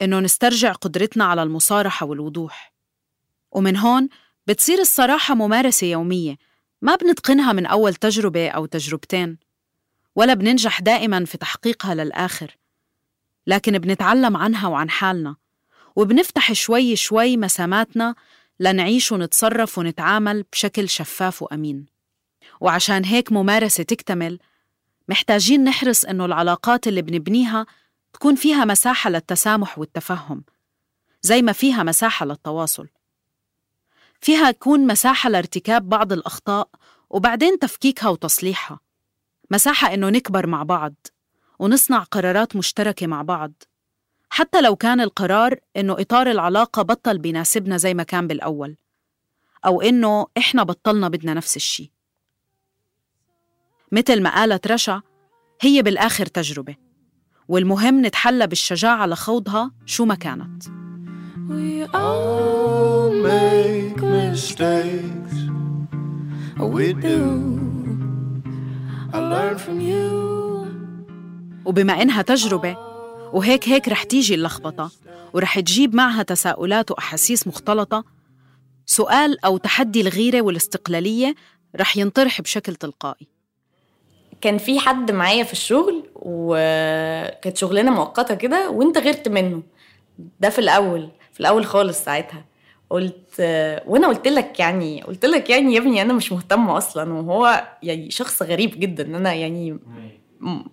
إنه 0.02 0.20
نسترجع 0.20 0.72
قدرتنا 0.72 1.26
على 1.26 1.44
المصارحة 1.44 2.06
والوضوح. 2.06 2.74
ومن 3.52 3.78
هون 3.78 4.10
بتصير 4.48 4.80
الصراحة 4.80 5.36
ممارسة 5.36 5.88
يومية 5.88 6.38
ما 6.82 6.96
بنتقنها 6.96 7.54
من 7.54 7.66
أول 7.66 7.96
تجربة 7.96 8.50
أو 8.50 8.66
تجربتين. 8.66 9.38
ولا 10.16 10.34
بننجح 10.34 10.82
دائما 10.82 11.26
في 11.26 11.38
تحقيقها 11.38 11.96
للآخر. 11.96 12.58
لكن 13.48 13.78
بنتعلم 13.78 14.38
عنها 14.38 14.68
وعن 14.68 14.90
حالنا 14.90 15.36
وبنفتح 15.96 16.54
شوي 16.54 16.96
شوي 16.96 17.38
مساماتنا 17.38 18.16
لنعيش 18.60 19.12
ونتصرف 19.12 19.78
ونتعامل 19.78 20.46
بشكل 20.52 20.90
شفاف 20.90 21.42
وأمين. 21.42 21.86
وعشان 22.62 23.06
هيك 23.06 23.32
ممارسة 23.32 23.84
تكتمل 23.84 24.40
محتاجين 25.10 25.64
نحرص 25.64 26.06
إنه 26.06 26.26
العلاقات 26.26 26.88
اللي 26.88 27.02
بنبنيها 27.02 27.66
تكون 28.14 28.36
فيها 28.36 28.66
مساحة 28.66 29.10
للتسامح 29.10 29.80
والتفهم 29.80 30.44
زي 31.22 31.42
ما 31.42 31.52
فيها 31.52 31.84
مساحة 31.84 32.26
للتواصل. 32.26 32.88
فيها 34.22 34.52
تكون 34.52 34.88
مساحة 34.88 35.30
لارتكاب 35.30 35.90
بعض 35.90 36.14
الأخطاء 36.14 36.70
وبعدين 37.10 37.60
تفكيكها 37.60 38.10
وتصليحها. 38.10 38.80
مساحة 39.52 39.94
إنه 39.94 40.10
نكبر 40.10 40.48
مع 40.48 40.64
بعض 40.64 40.94
ونصنع 41.60 42.04
قرارات 42.04 42.56
مشتركة 42.56 43.08
مع 43.08 43.22
بعض 43.22 43.52
حتى 44.30 44.62
لو 44.62 44.76
كان 44.76 45.02
القرار 45.02 45.60
إنه 45.78 45.94
إطار 46.00 46.32
العلاقة 46.32 46.82
بطل 46.82 47.18
بيناسبنا 47.18 47.78
زي 47.78 47.94
ما 47.94 48.04
كان 48.04 48.28
بالأول 48.28 48.78
أو 49.66 49.82
إنه 49.82 50.28
إحنا 50.38 50.64
بطلنا 50.64 51.08
بدنا 51.08 51.34
نفس 51.34 51.56
الشي 51.56 51.92
مثل 53.92 54.22
ما 54.22 54.36
قالت 54.36 54.68
رشا 54.68 55.02
هي 55.62 55.82
بالآخر 55.82 56.26
تجربة 56.26 56.76
والمهم 57.48 58.06
نتحلى 58.06 58.48
بالشجاعة 58.48 59.06
لخوضها 59.06 59.72
شو 59.86 60.06
ما 60.06 60.16
كانت 60.16 60.64
We 61.50 61.84
all 61.94 63.12
make 63.12 64.02
mistakes. 64.02 65.36
We 66.58 66.94
do. 66.94 67.83
وبما 71.66 72.02
إنها 72.02 72.22
تجربة 72.22 72.78
وهيك 73.34 73.70
هيك 73.70 73.88
رح 73.88 74.04
تيجي 74.04 74.36
اللخبطة 74.36 74.92
ورح 75.34 75.60
تجيب 75.60 75.96
معها 75.96 76.24
تساؤلات 76.24 76.92
وأحاسيس 76.92 77.48
مختلطة 77.48 78.04
سؤال 78.86 79.46
أو 79.46 79.58
تحدي 79.58 80.02
الغيرة 80.02 80.42
والاستقلالية 80.42 81.36
رح 81.76 81.98
ينطرح 81.98 82.42
بشكل 82.42 82.76
تلقائي. 82.76 83.28
كان 84.42 84.58
في 84.58 84.80
حد 84.80 85.12
معايا 85.12 85.44
في 85.44 85.52
الشغل 85.52 86.04
وكانت 86.16 87.58
شغلانة 87.58 87.92
مؤقتة 87.92 88.36
كده 88.36 88.70
وانت 88.70 88.98
غيرت 88.98 89.28
منه. 89.30 89.64
ده 90.40 90.50
في 90.50 90.60
الأول 90.60 91.10
في 91.34 91.40
الأول 91.40 91.66
خالص 91.66 92.04
ساعتها. 92.04 92.46
قلت 92.90 93.40
وأنا 93.88 94.08
قلت 94.08 94.28
لك 94.28 94.60
يعني 94.60 95.02
قلت 95.04 95.26
لك 95.26 95.50
يعني 95.50 95.74
يا 95.74 95.80
ابني 95.80 96.02
أنا 96.02 96.14
مش 96.14 96.32
مهتمة 96.32 96.78
أصلا 96.78 97.14
وهو 97.14 97.68
يعني 97.84 98.12
شخص 98.12 98.42
غريب 98.44 98.80
جدا 98.80 99.18
أنا 99.18 99.34
يعني 99.34 99.78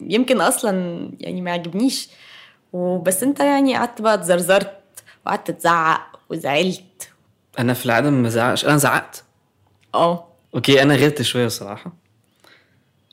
يمكن 0.01 0.40
أصلا 0.40 1.09
يعني 1.20 1.40
ما 1.40 1.51
يعجبنيش 1.51 2.09
وبس 2.73 3.23
أنت 3.23 3.40
يعني 3.40 3.77
قعدت 3.77 4.01
بقى 4.03 4.14
اتزرزرت 4.14 4.73
وقعدت 5.27 5.51
تزعق 5.51 6.20
وزعلت. 6.31 7.11
أنا 7.59 7.73
في 7.75 7.87
العاده 7.87 8.11
ما 8.11 8.23
بزعقش 8.23 8.64
أنا 8.64 8.77
زعقت. 8.77 9.25
آه. 9.94 10.27
أوكي 10.55 10.83
أنا 10.83 10.94
غيرت 10.94 11.23
شوية 11.23 11.46
الصراحه 11.46 11.92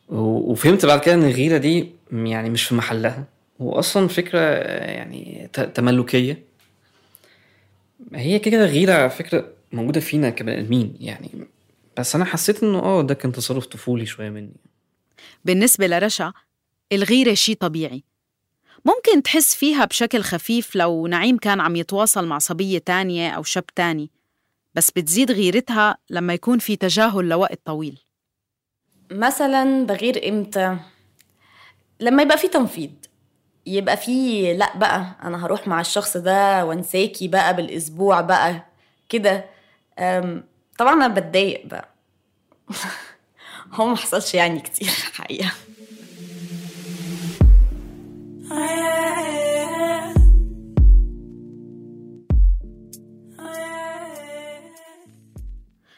و- 0.09 0.51
وفهمت 0.51 0.85
بعد 0.85 0.99
كده 0.99 1.13
إن 1.15 1.23
الغيرة 1.23 1.57
دي 1.57 1.91
يعني 2.11 2.49
مش 2.49 2.63
في 2.63 2.75
محلها. 2.75 3.23
واصلا 3.59 4.07
فكرة 4.07 4.39
يعني 4.39 5.49
تملكية. 5.73 6.43
هي 8.13 8.39
كده 8.39 8.51
كده 8.51 8.65
غيرة 8.65 9.07
فكرة 9.07 9.53
موجودة 9.71 9.99
فينا 9.99 10.29
كبني 10.29 10.59
آدمين 10.59 10.97
يعني 10.99 11.29
بس 11.97 12.15
أنا 12.15 12.25
حسيت 12.25 12.63
إنه 12.63 12.79
آه 12.79 13.01
ده 13.01 13.13
كان 13.13 13.31
تصرف 13.31 13.65
طفولي 13.65 14.05
شوية 14.05 14.29
مني. 14.29 14.53
بالنسبة 15.45 15.87
لرشا 15.87 16.33
الغيرة 16.91 17.33
شي 17.33 17.55
طبيعي. 17.55 18.03
ممكن 18.85 19.23
تحس 19.23 19.55
فيها 19.55 19.85
بشكل 19.85 20.21
خفيف 20.21 20.75
لو 20.75 21.07
نعيم 21.07 21.37
كان 21.37 21.59
عم 21.59 21.75
يتواصل 21.75 22.25
مع 22.27 22.37
صبية 22.37 22.77
تانية 22.77 23.29
أو 23.29 23.43
شاب 23.43 23.65
تاني 23.65 24.09
بس 24.75 24.91
بتزيد 24.91 25.31
غيرتها 25.31 25.97
لما 26.09 26.33
يكون 26.33 26.59
في 26.59 26.75
تجاهل 26.75 27.29
لوقت 27.29 27.59
طويل. 27.65 27.99
مثلا 29.11 29.85
بغير 29.85 30.29
إمتى؟ 30.29 30.77
لما 31.99 32.23
يبقى 32.23 32.37
في 32.37 32.47
تنفيض 32.47 32.91
يبقى 33.67 33.97
في 33.97 34.53
لأ 34.53 34.77
بقى 34.77 35.05
أنا 35.23 35.45
هروح 35.45 35.67
مع 35.67 35.81
الشخص 35.81 36.17
ده 36.17 36.65
وأنساكي 36.65 37.27
بقى 37.27 37.55
بالأسبوع 37.55 38.21
بقى 38.21 38.65
كده. 39.09 39.45
طبعا 40.77 40.93
أنا 40.93 41.07
بتضايق 41.07 41.65
بقى. 41.65 41.89
هو 43.73 43.85
ما 43.87 43.95
حصلش 43.95 44.33
يعني 44.33 44.59
كتير 44.59 44.89
حقيقه 45.17 45.51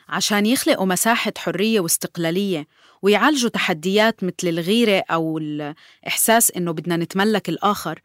عشان 0.09 0.45
يخلقوا 0.45 0.85
مساحة 0.85 1.33
حرية 1.37 1.79
واستقلالية 1.79 2.67
ويعالجوا 3.01 3.49
تحديات 3.49 4.23
مثل 4.23 4.33
الغيرة 4.43 5.03
أو 5.11 5.37
الإحساس 5.37 6.51
إنه 6.51 6.71
بدنا 6.71 6.97
نتملك 6.97 7.49
الآخر. 7.49 8.01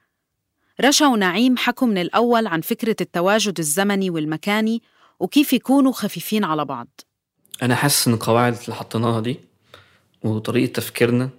رشا 0.80 1.06
ونعيم 1.06 1.56
حكوا 1.56 1.88
من 1.88 1.98
الأول 1.98 2.46
عن 2.46 2.60
فكرة 2.60 2.96
التواجد 3.00 3.58
الزمني 3.58 4.10
والمكاني 4.10 4.82
وكيف 5.20 5.52
يكونوا 5.52 5.92
خفيفين 5.92 6.44
على 6.44 6.64
بعض. 6.64 7.00
أنا 7.62 7.74
حاسس 7.74 8.08
إن 8.08 8.14
القواعد 8.14 8.52
اللي 8.64 8.74
حطيناها 8.74 9.20
دي 9.20 9.40
وطريقة 10.22 10.72
تفكيرنا 10.72 11.30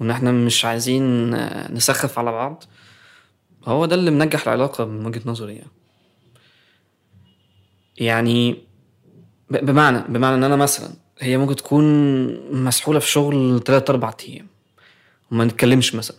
وان 0.00 0.10
إحنا 0.10 0.32
مش 0.32 0.64
عايزين 0.64 1.30
نسخف 1.74 2.18
على 2.18 2.32
بعض 2.32 2.64
هو 3.64 3.86
ده 3.86 3.94
اللي 3.94 4.10
منجح 4.10 4.42
العلاقة 4.42 4.84
من 4.84 5.06
وجهة 5.06 5.22
نظري 5.26 5.54
يعني. 5.54 5.70
يعني 7.98 8.65
بمعنى 9.50 10.02
بمعنى 10.08 10.34
إن 10.34 10.44
أنا 10.44 10.56
مثلا 10.56 10.88
هي 11.20 11.36
ممكن 11.38 11.56
تكون 11.56 11.84
مسحولة 12.64 12.98
في 12.98 13.08
شغل 13.10 13.60
3 13.66 13.90
4 13.90 14.16
أيام 14.28 14.46
وما 15.30 15.44
نتكلمش 15.44 15.94
مثلا. 15.94 16.16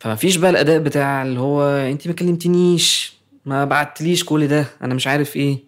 فما 0.00 0.14
فيش 0.14 0.36
بقى 0.36 0.50
الأداء 0.50 0.78
بتاع 0.78 1.22
اللي 1.22 1.40
هو 1.40 1.62
انت 1.68 2.08
ما 2.08 2.14
كلمتنيش 2.14 3.12
ما 3.46 3.64
بعتليش 3.64 4.24
كل 4.24 4.48
ده 4.48 4.66
أنا 4.82 4.94
مش 4.94 5.06
عارف 5.06 5.36
إيه. 5.36 5.58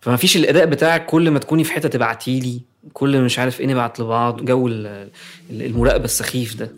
فما 0.00 0.16
فيش 0.16 0.36
الأداء 0.36 0.66
بتاعك 0.66 1.06
كل 1.06 1.30
ما 1.30 1.38
تكوني 1.38 1.64
في 1.64 1.72
حتة 1.72 1.88
تبعتيلي 1.88 2.60
كل 2.92 3.20
مش 3.20 3.38
عارف 3.38 3.60
إيه 3.60 3.66
نبعت 3.66 4.00
لبعض 4.00 4.44
جو 4.44 4.68
ال- 4.68 5.08
ال- 5.50 5.62
المراقبة 5.62 6.04
السخيف 6.04 6.54
ده. 6.56 6.70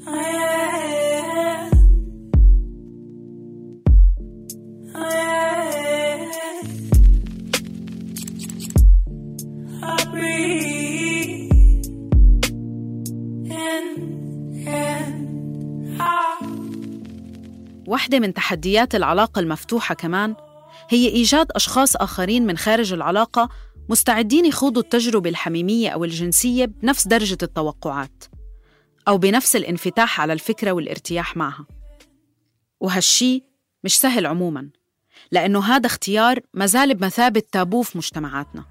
واحدة 18.05 18.19
من 18.19 18.35
تحديات 18.35 18.95
العلاقة 18.95 19.41
المفتوحة 19.41 19.95
كمان 19.95 20.35
هي 20.89 21.09
إيجاد 21.09 21.47
أشخاص 21.53 21.97
آخرين 21.97 22.47
من 22.47 22.57
خارج 22.57 22.93
العلاقة 22.93 23.49
مستعدين 23.89 24.47
يخوضوا 24.47 24.83
التجربة 24.83 25.31
الحميمية 25.31 25.89
أو 25.89 26.05
الجنسية 26.05 26.65
بنفس 26.65 27.09
درجة 27.09 27.39
التوقعات 27.43 28.25
أو 29.09 29.19
بنفس 29.19 29.57
الانفتاح 29.57 30.21
على 30.21 30.33
الفكرة 30.33 30.73
والارتياح 30.73 31.37
معها. 31.37 31.67
وهالشي 32.81 33.43
مش 33.85 33.99
سهل 33.99 34.27
عموماً 34.27 34.69
لأنه 35.33 35.65
هذا 35.65 35.87
اختيار 35.87 36.41
مازال 36.55 36.95
بمثابة 36.95 37.43
تابو 37.53 37.83
في 37.83 37.99
مجتمعاتنا 37.99 38.65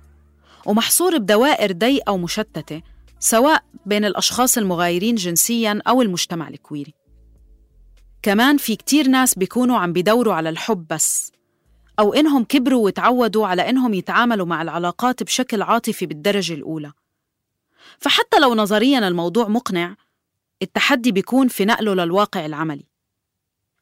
ومحصور 0.66 1.18
بدوائر 1.18 1.72
ضيقة 1.72 2.12
ومشتتة 2.12 2.82
سواء 3.20 3.64
بين 3.86 4.06
الأشخاص 4.06 4.58
المغايرين 4.58 5.16
جنسياً 5.16 5.82
أو 5.88 6.02
المجتمع 6.02 6.48
الكويري. 6.48 7.03
كمان 8.24 8.58
في 8.58 8.76
كتير 8.76 9.08
ناس 9.08 9.36
بيكونوا 9.36 9.78
عم 9.78 9.94
بيدوروا 9.94 10.34
على 10.34 10.50
الحب 10.50 10.88
بس 10.90 11.32
أو 12.00 12.14
إنهم 12.14 12.44
كبروا 12.44 12.86
وتعودوا 12.86 13.48
على 13.48 13.70
إنهم 13.70 13.94
يتعاملوا 13.94 14.46
مع 14.46 14.62
العلاقات 14.62 15.24
بشكل 15.24 15.62
عاطفي 15.62 16.06
بالدرجة 16.06 16.54
الأولى. 16.54 16.92
فحتى 18.00 18.40
لو 18.40 18.56
نظرياً 18.56 19.08
الموضوع 19.08 19.48
مقنع 19.48 19.96
التحدي 20.62 21.12
بيكون 21.12 21.48
في 21.48 21.66
نقله 21.66 21.94
للواقع 21.94 22.46
العملي. 22.46 22.86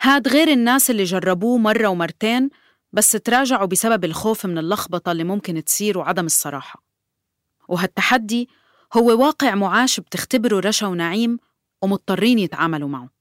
هاد 0.01 0.27
غير 0.27 0.47
الناس 0.47 0.91
اللي 0.91 1.03
جربوه 1.03 1.57
مرة 1.57 1.87
ومرتين 1.87 2.49
بس 2.93 3.11
تراجعوا 3.11 3.65
بسبب 3.65 4.05
الخوف 4.05 4.45
من 4.45 4.57
اللخبطة 4.57 5.11
اللي 5.11 5.23
ممكن 5.23 5.63
تصير 5.63 5.97
وعدم 5.97 6.25
الصراحة. 6.25 6.83
وهالتحدي 7.67 8.49
هو 8.93 9.25
واقع 9.25 9.55
معاش 9.55 9.99
بتختبره 9.99 10.59
رشا 10.59 10.87
ونعيم 10.87 11.39
ومضطرين 11.81 12.39
يتعاملوا 12.39 12.89
معه. 12.89 13.20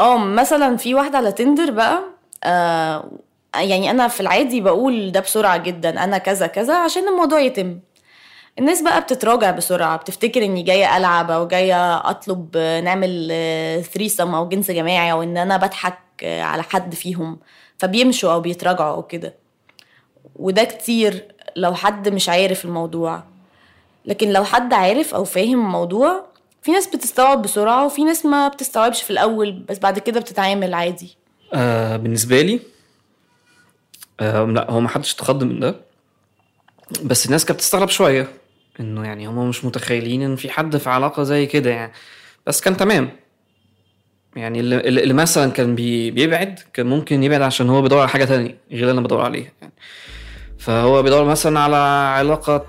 آه 0.00 0.18
مثلا 0.18 0.76
في 0.76 0.94
واحدة 0.94 1.18
على 1.18 1.32
تندر 1.32 1.70
بقى 1.70 2.02
آه 2.44 3.10
يعني 3.54 3.90
أنا 3.90 4.08
في 4.08 4.20
العادي 4.20 4.60
بقول 4.60 5.12
ده 5.12 5.20
بسرعة 5.20 5.56
جدا 5.56 6.04
أنا 6.04 6.18
كذا 6.18 6.46
كذا 6.46 6.74
عشان 6.76 7.08
الموضوع 7.08 7.40
يتم. 7.40 7.78
الناس 8.58 8.82
بقى 8.82 9.00
بتتراجع 9.00 9.50
بسرعة 9.50 9.96
بتفتكر 9.96 10.44
إني 10.44 10.62
جاية 10.62 10.96
ألعب 10.96 11.30
أو 11.30 11.48
جاية 11.48 11.96
أطلب 12.10 12.56
نعمل 12.56 13.32
ثريسم 13.94 14.34
أو 14.34 14.48
جنس 14.48 14.70
جماعي 14.70 15.12
أو 15.12 15.22
إن 15.22 15.36
أنا 15.36 15.56
بضحك 15.56 15.98
على 16.22 16.62
حد 16.62 16.94
فيهم. 16.94 17.38
فبيمشوا 17.78 18.32
أو 18.32 18.40
بيتراجعوا 18.40 18.94
أو 18.94 19.02
كده. 19.02 19.34
وده 20.36 20.64
كتير 20.64 21.24
لو 21.56 21.74
حد 21.74 22.08
مش 22.08 22.28
عارف 22.28 22.64
الموضوع. 22.64 23.22
لكن 24.04 24.32
لو 24.32 24.44
حد 24.44 24.72
عارف 24.72 25.14
أو 25.14 25.24
فاهم 25.24 25.60
الموضوع 25.66 26.24
في 26.66 26.72
ناس 26.72 26.86
بتستوعب 26.86 27.42
بسرعة 27.42 27.86
وفي 27.86 28.04
ناس 28.04 28.26
ما 28.26 28.48
بتستوعبش 28.48 29.02
في 29.02 29.10
الأول 29.10 29.52
بس 29.52 29.78
بعد 29.78 29.98
كده 29.98 30.20
بتتعامل 30.20 30.74
عادي. 30.74 31.16
آه 31.54 31.96
بالنسبة 31.96 32.40
لي 32.42 32.60
آه 34.20 34.44
لا 34.44 34.70
هو 34.70 34.80
ما 34.80 34.88
حدش 34.88 35.14
اتخض 35.14 35.44
من 35.44 35.60
ده. 35.60 35.74
بس 37.04 37.26
الناس 37.26 37.44
كانت 37.44 37.58
بتستغرب 37.58 37.88
شوية 37.88 38.28
إنه 38.80 39.04
يعني 39.04 39.26
هم 39.28 39.48
مش 39.48 39.64
متخيلين 39.64 40.22
إن 40.22 40.36
في 40.36 40.50
حد 40.50 40.76
في 40.76 40.90
علاقة 40.90 41.22
زي 41.22 41.46
كده 41.46 41.70
يعني. 41.70 41.92
بس 42.46 42.60
كان 42.60 42.76
تمام. 42.76 43.10
يعني 44.36 44.60
اللي, 44.60 44.76
اللي 44.88 45.14
مثلا 45.14 45.50
كان 45.52 45.74
بي 45.74 46.10
بيبعد 46.10 46.60
كان 46.74 46.86
ممكن 46.86 47.22
يبعد 47.22 47.42
عشان 47.42 47.70
هو 47.70 47.82
بيدور 47.82 47.98
على 48.00 48.08
حاجة 48.08 48.24
تانية 48.24 48.58
غير 48.70 48.80
اللي 48.80 48.92
أنا 48.92 49.00
بدور 49.00 49.20
عليها 49.20 49.52
يعني. 49.62 49.72
فهو 50.58 51.02
بيدور 51.02 51.24
مثلا 51.24 51.60
على 51.60 52.36
ت- 52.46 52.66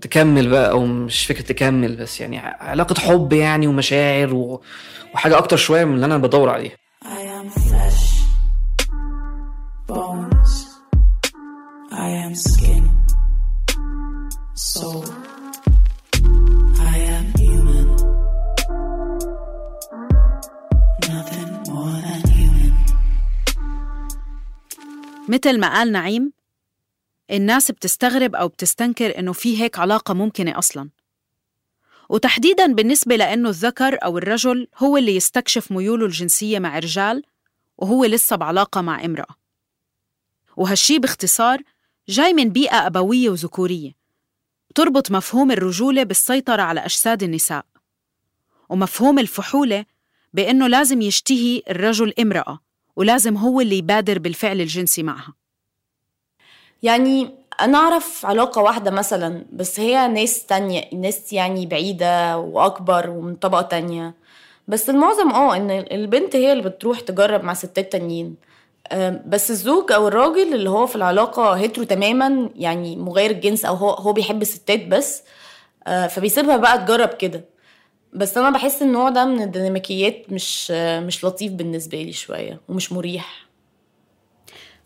تكمل 0.00 0.50
بقى 0.50 0.70
أو 0.70 0.86
مش 0.86 1.26
فكرة 1.26 1.42
تكمل 1.42 1.96
بس 1.96 2.20
يعني 2.20 2.38
علاقة 2.38 2.94
حب 3.00 3.32
يعني 3.32 3.66
ومشاعر 3.66 4.34
و- 4.34 4.62
وحاجة 5.14 5.38
أكتر 5.38 5.56
شوية 5.56 5.84
من 5.84 5.94
اللي 5.94 6.06
أنا 6.06 6.18
بدور 6.18 6.48
عليها 6.48 6.72
I 7.04 7.06
am 7.06 7.50
flesh, 7.60 8.04
bones. 9.88 10.52
I 11.92 12.08
am 12.24 12.34
skin, 12.48 12.84
soul. 14.74 15.04
I 16.94 16.96
am 17.16 17.26
human. 17.42 17.88
Nothing 21.10 21.50
more 21.70 21.96
than 22.06 22.22
human. 22.38 22.74
مثل 25.28 25.60
ما 25.60 25.68
قال 25.74 25.92
نعيم 25.92 26.32
الناس 27.30 27.70
بتستغرب 27.70 28.34
أو 28.34 28.48
بتستنكر 28.48 29.18
إنه 29.18 29.32
في 29.32 29.62
هيك 29.62 29.78
علاقة 29.78 30.14
ممكنة 30.14 30.58
أصلاً. 30.58 30.90
وتحديداً 32.08 32.66
بالنسبة 32.66 33.16
لأنه 33.16 33.48
الذكر 33.48 33.98
أو 34.04 34.18
الرجل 34.18 34.68
هو 34.76 34.96
اللي 34.96 35.16
يستكشف 35.16 35.72
ميوله 35.72 36.06
الجنسية 36.06 36.58
مع 36.58 36.78
رجال 36.78 37.22
وهو 37.78 38.04
لسه 38.04 38.36
بعلاقة 38.36 38.80
مع 38.80 39.04
امرأة. 39.04 39.36
وهالشي 40.56 40.98
باختصار 40.98 41.62
جاي 42.08 42.32
من 42.32 42.50
بيئة 42.50 42.86
أبوية 42.86 43.30
وذكورية. 43.30 43.92
تربط 44.74 45.10
مفهوم 45.10 45.50
الرجولة 45.50 46.02
بالسيطرة 46.02 46.62
على 46.62 46.80
أجساد 46.80 47.22
النساء. 47.22 47.66
ومفهوم 48.68 49.18
الفحولة 49.18 49.84
بأنه 50.32 50.66
لازم 50.66 51.02
يشتهي 51.02 51.62
الرجل 51.70 52.14
امرأة 52.20 52.58
ولازم 52.96 53.36
هو 53.36 53.60
اللي 53.60 53.78
يبادر 53.78 54.18
بالفعل 54.18 54.60
الجنسي 54.60 55.02
معها. 55.02 55.34
يعني 56.84 57.30
أنا 57.60 57.78
أعرف 57.78 58.26
علاقة 58.26 58.62
واحدة 58.62 58.90
مثلا 58.90 59.44
بس 59.52 59.80
هي 59.80 60.08
ناس 60.08 60.46
تانية 60.46 60.82
ناس 60.92 61.32
يعني 61.32 61.66
بعيدة 61.66 62.38
وأكبر 62.38 63.10
ومن 63.10 63.34
طبقة 63.36 63.62
تانية. 63.62 64.14
بس 64.68 64.90
المعظم 64.90 65.30
آه 65.30 65.56
إن 65.56 65.70
البنت 65.70 66.36
هي 66.36 66.52
اللي 66.52 66.62
بتروح 66.62 67.00
تجرب 67.00 67.44
مع 67.44 67.54
ستات 67.54 67.92
تانيين. 67.92 68.36
بس 69.26 69.50
الزوج 69.50 69.92
أو 69.92 70.08
الراجل 70.08 70.54
اللي 70.54 70.70
هو 70.70 70.86
في 70.86 70.96
العلاقة 70.96 71.52
هيترو 71.52 71.84
تماما 71.84 72.50
يعني 72.56 72.96
مغير 72.96 73.30
الجنس 73.30 73.64
أو 73.64 73.74
هو 73.74 73.90
هو 73.90 74.12
بيحب 74.12 74.42
الستات 74.42 74.86
بس 74.86 75.22
آه، 75.86 76.06
فبيسيبها 76.06 76.56
بقى 76.56 76.78
تجرب 76.78 77.08
كده. 77.08 77.44
بس 78.12 78.38
أنا 78.38 78.50
بحس 78.50 78.82
النوع 78.82 79.08
ده 79.10 79.24
من 79.24 79.42
الديناميكيات 79.42 80.26
مش 80.32 80.70
مش 80.70 81.24
لطيف 81.24 81.52
بالنسبة 81.52 82.02
لي 82.02 82.12
شوية 82.12 82.60
ومش 82.68 82.92
مريح. 82.92 83.43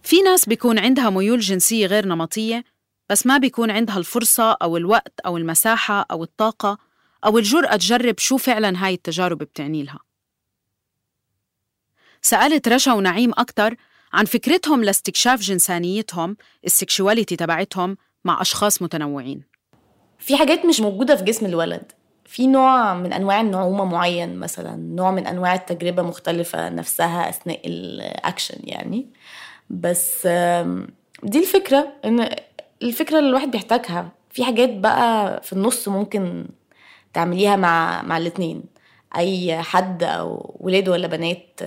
في 0.08 0.22
ناس 0.22 0.46
بيكون 0.46 0.78
عندها 0.78 1.10
ميول 1.10 1.40
جنسية 1.40 1.86
غير 1.86 2.06
نمطية 2.06 2.64
بس 3.08 3.26
ما 3.26 3.38
بيكون 3.38 3.70
عندها 3.70 3.98
الفرصة 3.98 4.52
أو 4.52 4.76
الوقت 4.76 5.20
أو 5.26 5.36
المساحة 5.36 6.06
أو 6.10 6.22
الطاقة 6.22 6.78
أو 7.24 7.38
الجرأة 7.38 7.76
تجرب 7.76 8.18
شو 8.18 8.36
فعلا 8.36 8.86
هاي 8.86 8.94
التجارب 8.94 9.38
بتعني 9.38 9.82
لها. 9.82 9.98
سألت 12.22 12.68
رشا 12.68 12.92
ونعيم 12.92 13.32
أكتر 13.38 13.76
عن 14.12 14.24
فكرتهم 14.24 14.84
لاستكشاف 14.84 15.40
جنسانيتهم 15.40 16.36
ال 16.64 16.72
sexuality 16.72 17.36
تبعتهم 17.36 17.96
مع 18.24 18.40
أشخاص 18.40 18.82
متنوعين. 18.82 19.42
في 20.18 20.36
حاجات 20.36 20.66
مش 20.66 20.80
موجودة 20.80 21.16
في 21.16 21.24
جسم 21.24 21.46
الولد. 21.46 21.92
في 22.24 22.46
نوع 22.46 22.94
من 22.94 23.12
أنواع 23.12 23.40
النعومة 23.40 23.84
معين 23.84 24.38
مثلا 24.38 24.76
نوع 24.76 25.10
من 25.10 25.26
أنواع 25.26 25.54
التجربة 25.54 26.02
مختلفة 26.02 26.68
نفسها 26.68 27.28
أثناء 27.28 27.60
الأكشن 27.66 28.58
يعني. 28.64 29.06
بس 29.70 30.26
دي 31.22 31.38
الفكرة 31.38 31.88
إن 32.04 32.28
الفكرة 32.82 33.18
اللي 33.18 33.28
الواحد 33.28 33.50
بيحتاجها. 33.50 34.08
في 34.30 34.44
حاجات 34.44 34.70
بقى 34.76 35.40
في 35.42 35.52
النص 35.52 35.88
ممكن 35.88 36.46
تعمليها 37.14 37.56
مع 37.56 38.02
مع 38.02 38.16
الاتنين. 38.18 38.62
أي 39.16 39.62
حد 39.62 40.02
أو 40.02 40.56
ولاد 40.60 40.88
ولا 40.88 41.06
بنات 41.06 41.60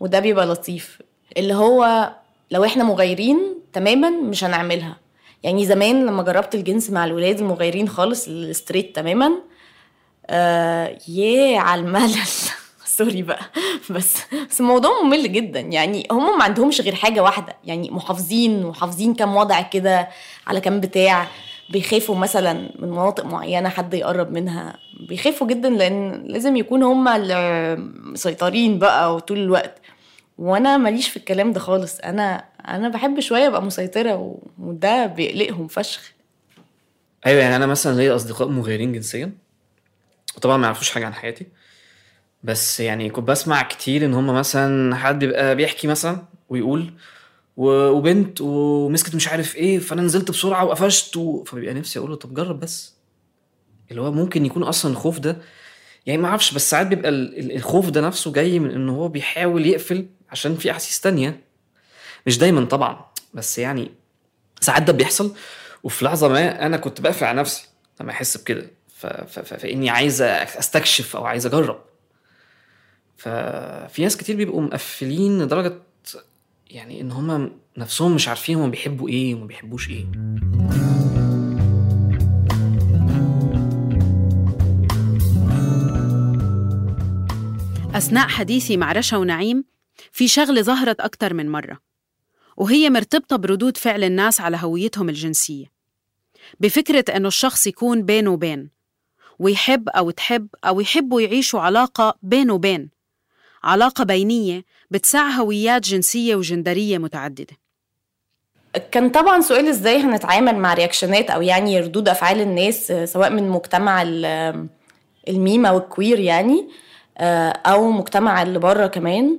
وده 0.00 0.20
بيبقى 0.20 0.46
لطيف. 0.46 1.02
اللي 1.36 1.54
هو 1.54 2.10
لو 2.50 2.64
إحنا 2.64 2.84
مغايرين 2.84 3.38
تماما 3.72 4.10
مش 4.10 4.44
هنعملها. 4.44 4.96
يعني 5.42 5.66
زمان 5.66 6.06
لما 6.06 6.22
جربت 6.22 6.54
الجنس 6.54 6.90
مع 6.90 7.04
الولاد 7.04 7.38
المغايرين 7.38 7.88
خالص 7.88 8.28
ال 8.28 8.36
straight 8.36 8.96
تماما 8.96 9.32
آه 10.26 10.98
ياه 11.08 11.58
على 11.58 11.80
الملل. 11.80 12.14
sorry 12.98 13.22
بقى. 13.22 13.40
بس 13.94 14.16
بس 14.50 14.60
الموضوع 14.60 15.02
ممل 15.02 15.32
جدا. 15.32 15.60
يعني 15.60 16.06
هم 16.10 16.38
ما 16.38 16.44
عندهمش 16.44 16.80
غير 16.80 16.94
حاجة 16.94 17.22
واحدة. 17.22 17.56
يعني 17.64 17.90
محافظين 17.90 18.64
وحافظين 18.64 19.14
كام 19.14 19.36
وضع 19.36 19.62
كده 19.62 20.08
على 20.46 20.60
كام 20.60 20.80
بتاع. 20.80 21.28
بيخافوا 21.70 22.16
مثلا 22.16 22.52
من 22.78 22.90
مناطق 22.90 23.24
معينة 23.24 23.68
حد 23.68 23.94
يقرب 23.94 24.32
منها. 24.32 24.78
بيخافوا 25.08 25.46
جدا 25.46 25.70
لأن 25.70 26.24
لازم 26.26 26.56
يكون 26.56 26.82
هم 26.82 27.04
مسيطرين 28.12 28.78
بقى 28.78 29.14
وطول 29.14 29.38
الوقت. 29.38 29.78
وأنا 30.38 30.76
ماليش 30.76 31.08
في 31.08 31.16
الكلام 31.16 31.52
ده 31.52 31.60
خالص. 31.60 31.98
أنا 31.98 32.44
أنا 32.68 32.88
بحب 32.88 33.20
شوية 33.20 33.46
أبقى 33.46 33.62
مسيطرة 33.62 34.38
وده 34.58 35.06
بيقلقهم 35.06 35.68
فشخ. 35.68 36.12
أيوه 37.26 37.42
يعني 37.42 37.56
أنا 37.56 37.66
مثلا 37.66 37.96
ليا 37.96 38.16
أصدقاء 38.16 38.48
مغيرين 38.48 38.92
جنسيا. 38.92 39.32
وطبعا 40.36 40.56
ما 40.56 40.64
يعرفوش 40.64 40.90
حاجة 40.90 41.06
عن 41.06 41.14
حياتي. 41.14 41.46
بس 42.42 42.80
يعني 42.80 43.10
كنت 43.10 43.28
بسمع 43.28 43.62
كتير 43.62 44.04
إن 44.04 44.14
هم 44.14 44.26
مثلا 44.34 44.96
حد 44.96 45.18
بيبقى 45.18 45.56
بيحكي 45.56 45.86
مثلا 45.86 46.22
ويقول 46.48 46.92
وبنت 47.56 48.40
ومسكت 48.40 49.14
مش 49.14 49.28
عارف 49.28 49.56
إيه 49.56 49.78
فأنا 49.78 50.02
نزلت 50.02 50.30
بسرعة 50.30 50.64
وقفشت 50.64 51.16
و... 51.16 51.44
فبيبقى 51.44 51.74
نفسي 51.74 51.98
أقول 51.98 52.10
له 52.10 52.16
طب 52.16 52.34
جرب 52.34 52.60
بس. 52.60 52.94
اللي 53.90 54.02
هو 54.02 54.12
ممكن 54.12 54.46
يكون 54.46 54.62
أصلا 54.62 54.92
الخوف 54.92 55.18
ده 55.18 55.38
يعني 56.06 56.22
ما 56.22 56.28
أعرفش 56.28 56.52
بس 56.54 56.70
ساعات 56.70 56.86
بيبقى 56.86 57.08
ال- 57.08 57.38
ال- 57.38 57.56
الخوف 57.56 57.90
ده 57.90 58.00
نفسه 58.00 58.32
جاي 58.32 58.58
من 58.58 58.70
إن 58.70 58.88
هو 58.88 59.08
بيحاول 59.08 59.66
يقفل 59.66 60.06
عشان 60.30 60.56
في 60.56 60.70
أحاسيس 60.70 61.00
تانية. 61.00 61.40
مش 62.26 62.38
دايما 62.38 62.64
طبعا 62.64 63.04
بس 63.34 63.58
يعني 63.58 63.90
ساعات 64.60 64.82
ده 64.82 64.92
بيحصل. 64.92 65.34
وفي 65.82 66.04
لحظة 66.04 66.28
ما 66.28 66.66
أنا 66.66 66.76
كنت 66.76 67.00
بقفل 67.00 67.24
على 67.24 67.40
نفسي 67.40 67.68
لما 68.00 68.10
أحس 68.10 68.36
بكده 68.36 68.70
ف... 68.96 69.06
ف... 69.06 69.38
ف... 69.38 69.54
فإني 69.54 69.90
عايز 69.90 70.22
أستكشف 70.22 71.16
أو 71.16 71.24
عايز 71.26 71.46
أجرب. 71.46 71.80
ففي 73.18 74.02
ناس 74.02 74.16
كتير 74.16 74.36
بيبقوا 74.36 74.60
مقفلين 74.60 75.42
لدرجة 75.42 75.82
يعني 76.70 77.00
إن 77.00 77.12
هم 77.12 77.50
نفسهم 77.76 78.14
مش 78.14 78.28
عارفين 78.28 78.58
هم 78.58 78.70
بيحبوا 78.70 79.08
إيه 79.08 79.34
وما 79.34 79.46
بيحبوش 79.46 79.90
إيه. 79.90 80.06
أثناء 87.94 88.28
حديثي 88.28 88.76
مع 88.76 88.92
رشا 88.92 89.16
ونعيم 89.16 89.64
في 90.12 90.28
شغلة 90.28 90.62
ظهرت 90.62 91.00
أكتر 91.00 91.34
من 91.34 91.48
مرة 91.50 91.78
وهي 92.56 92.90
مرتبطة 92.90 93.36
بردود 93.36 93.76
فعل 93.76 94.04
الناس 94.04 94.40
على 94.40 94.58
هويتهم 94.60 95.08
الجنسية 95.08 95.66
بفكرة 96.60 97.04
أنه 97.16 97.28
الشخص 97.28 97.66
يكون 97.66 98.02
بين 98.02 98.28
وبين 98.28 98.70
ويحب 99.38 99.88
أو 99.88 100.10
تحب 100.10 100.48
أو 100.64 100.80
يحبوا 100.80 101.20
يعيشوا 101.20 101.60
علاقة 101.60 102.18
بين 102.22 102.50
وبين. 102.50 102.97
علاقة 103.64 104.04
بينية 104.04 104.64
بتسع 104.90 105.28
هويات 105.28 105.82
جنسية 105.82 106.36
وجندرية 106.36 106.98
متعددة. 106.98 107.56
كان 108.90 109.10
طبعا 109.10 109.40
سؤال 109.40 109.68
إزاي 109.68 110.00
هنتعامل 110.00 110.56
مع 110.56 110.74
رياكشنات 110.74 111.30
أو 111.30 111.42
يعني 111.42 111.80
ردود 111.80 112.08
أفعال 112.08 112.40
الناس 112.40 112.92
سواء 113.04 113.30
من 113.30 113.48
مجتمع 113.48 114.02
الميمة 115.28 115.72
والكوير 115.72 116.18
يعني 116.18 116.68
أو 117.66 117.90
مجتمع 117.90 118.42
اللي 118.42 118.58
بره 118.58 118.86
كمان 118.86 119.38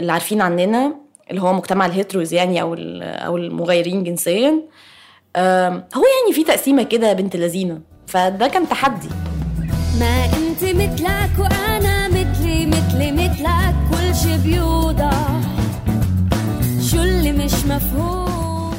اللي 0.00 0.12
عارفين 0.12 0.40
عننا 0.40 0.96
اللي 1.30 1.42
هو 1.42 1.52
مجتمع 1.52 1.86
الهيتروز 1.86 2.34
يعني 2.34 2.62
أو 2.62 2.74
أو 3.00 3.36
المغيرين 3.36 4.04
جنسيا. 4.04 4.50
هو 5.96 6.04
يعني 6.20 6.32
في 6.32 6.44
تقسيمة 6.44 6.82
كده 6.82 7.12
بنت 7.12 7.36
لذينة 7.36 7.80
فده 8.06 8.48
كان 8.48 8.68
تحدي. 8.68 9.08
ما 10.00 10.24
انت 10.24 10.64
مثلك 10.64 11.38
وأنا 11.38 11.95
مفهوم 17.76 18.74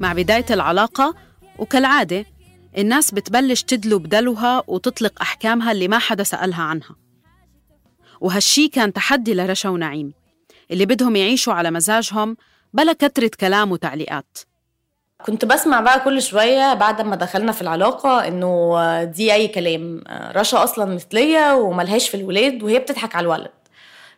مع 0.00 0.12
بداية 0.12 0.46
العلاقة 0.50 1.14
وكالعادة 1.58 2.24
الناس 2.78 3.10
بتبلش 3.14 3.62
تدلو 3.62 3.98
بدلوها 3.98 4.62
وتطلق 4.66 5.12
أحكامها 5.22 5.72
اللي 5.72 5.88
ما 5.88 5.98
حدا 5.98 6.24
سألها 6.24 6.62
عنها. 6.62 6.96
وهالشي 8.20 8.68
كان 8.68 8.92
تحدي 8.92 9.34
لرشا 9.34 9.68
ونعيم 9.68 10.12
اللي 10.70 10.86
بدهم 10.86 11.16
يعيشوا 11.16 11.52
على 11.52 11.70
مزاجهم 11.70 12.36
بلا 12.72 12.92
كترة 12.92 13.30
كلام 13.40 13.72
وتعليقات. 13.72 14.38
كنت 15.26 15.44
بسمع 15.44 15.80
بقى 15.80 16.00
كل 16.00 16.22
شوية 16.22 16.74
بعد 16.74 17.02
ما 17.02 17.16
دخلنا 17.16 17.52
في 17.52 17.62
العلاقة 17.62 18.28
إنه 18.28 19.04
دي 19.04 19.32
أي 19.34 19.48
كلام. 19.48 20.04
رشا 20.10 20.64
أصلا 20.64 20.94
مثلية 20.94 21.54
وملهاش 21.54 22.08
في 22.08 22.16
الولاد 22.16 22.62
وهي 22.62 22.78
بتضحك 22.78 23.14
على 23.16 23.24
الولد. 23.24 23.50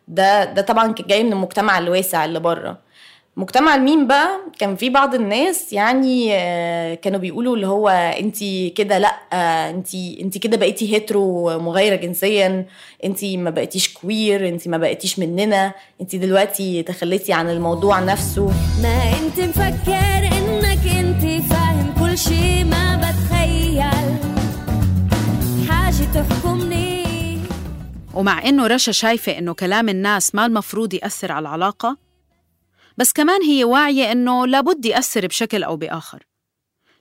ده 0.07 0.43
ده 0.43 0.61
طبعا 0.61 0.95
جاي 1.07 1.23
من 1.23 1.33
المجتمع 1.33 1.77
الواسع 1.77 2.25
اللي 2.25 2.39
بره. 2.39 2.92
مجتمع 3.37 3.75
الميم 3.75 4.07
بقى 4.07 4.29
كان 4.59 4.75
في 4.75 4.89
بعض 4.89 5.15
الناس 5.15 5.73
يعني 5.73 6.27
كانوا 6.95 7.19
بيقولوا 7.19 7.55
اللي 7.55 7.67
هو 7.67 7.89
انت 7.89 8.37
كده 8.75 8.97
لأ 8.97 9.15
انت 9.69 9.95
انت 9.95 10.37
كده 10.37 10.57
بقيتي 10.57 10.95
hetero 10.95 11.59
مغايره 11.59 11.95
جنسيا 11.95 12.65
انت 13.05 13.25
ما 13.25 13.49
بقيتيش 13.49 13.93
queer 13.93 14.47
انت 14.47 14.67
ما 14.67 14.77
بقيتيش 14.77 15.19
مننا 15.19 15.73
انت 16.01 16.15
دلوقتي 16.15 16.83
تخليتي 16.83 17.33
عن 17.33 17.49
الموضوع 17.49 17.99
نفسه. 17.99 18.51
ما 18.81 19.03
انت 19.19 19.39
مفكر 19.39 20.27
انك 20.37 20.87
انت 20.99 21.43
فاهم 21.53 21.93
كل 21.99 22.17
شي 22.17 22.63
ما 22.63 22.95
بتخيل. 22.97 23.83
حاجة 25.69 26.05
تحكمني. 26.13 27.03
ومع 28.13 28.45
إنه 28.45 28.67
رشا 28.67 28.91
شايفة 28.91 29.37
إنه 29.37 29.53
كلام 29.53 29.89
الناس 29.89 30.35
ما 30.35 30.45
المفروض 30.45 30.93
يأثر 30.93 31.31
على 31.31 31.41
العلاقة 31.47 32.02
بس 32.97 33.13
كمان 33.13 33.41
هي 33.43 33.63
واعية 33.63 34.11
إنه 34.11 34.47
لابد 34.47 34.85
يأثر 34.85 35.27
بشكل 35.27 35.63
أو 35.63 35.77
بآخر 35.77 36.23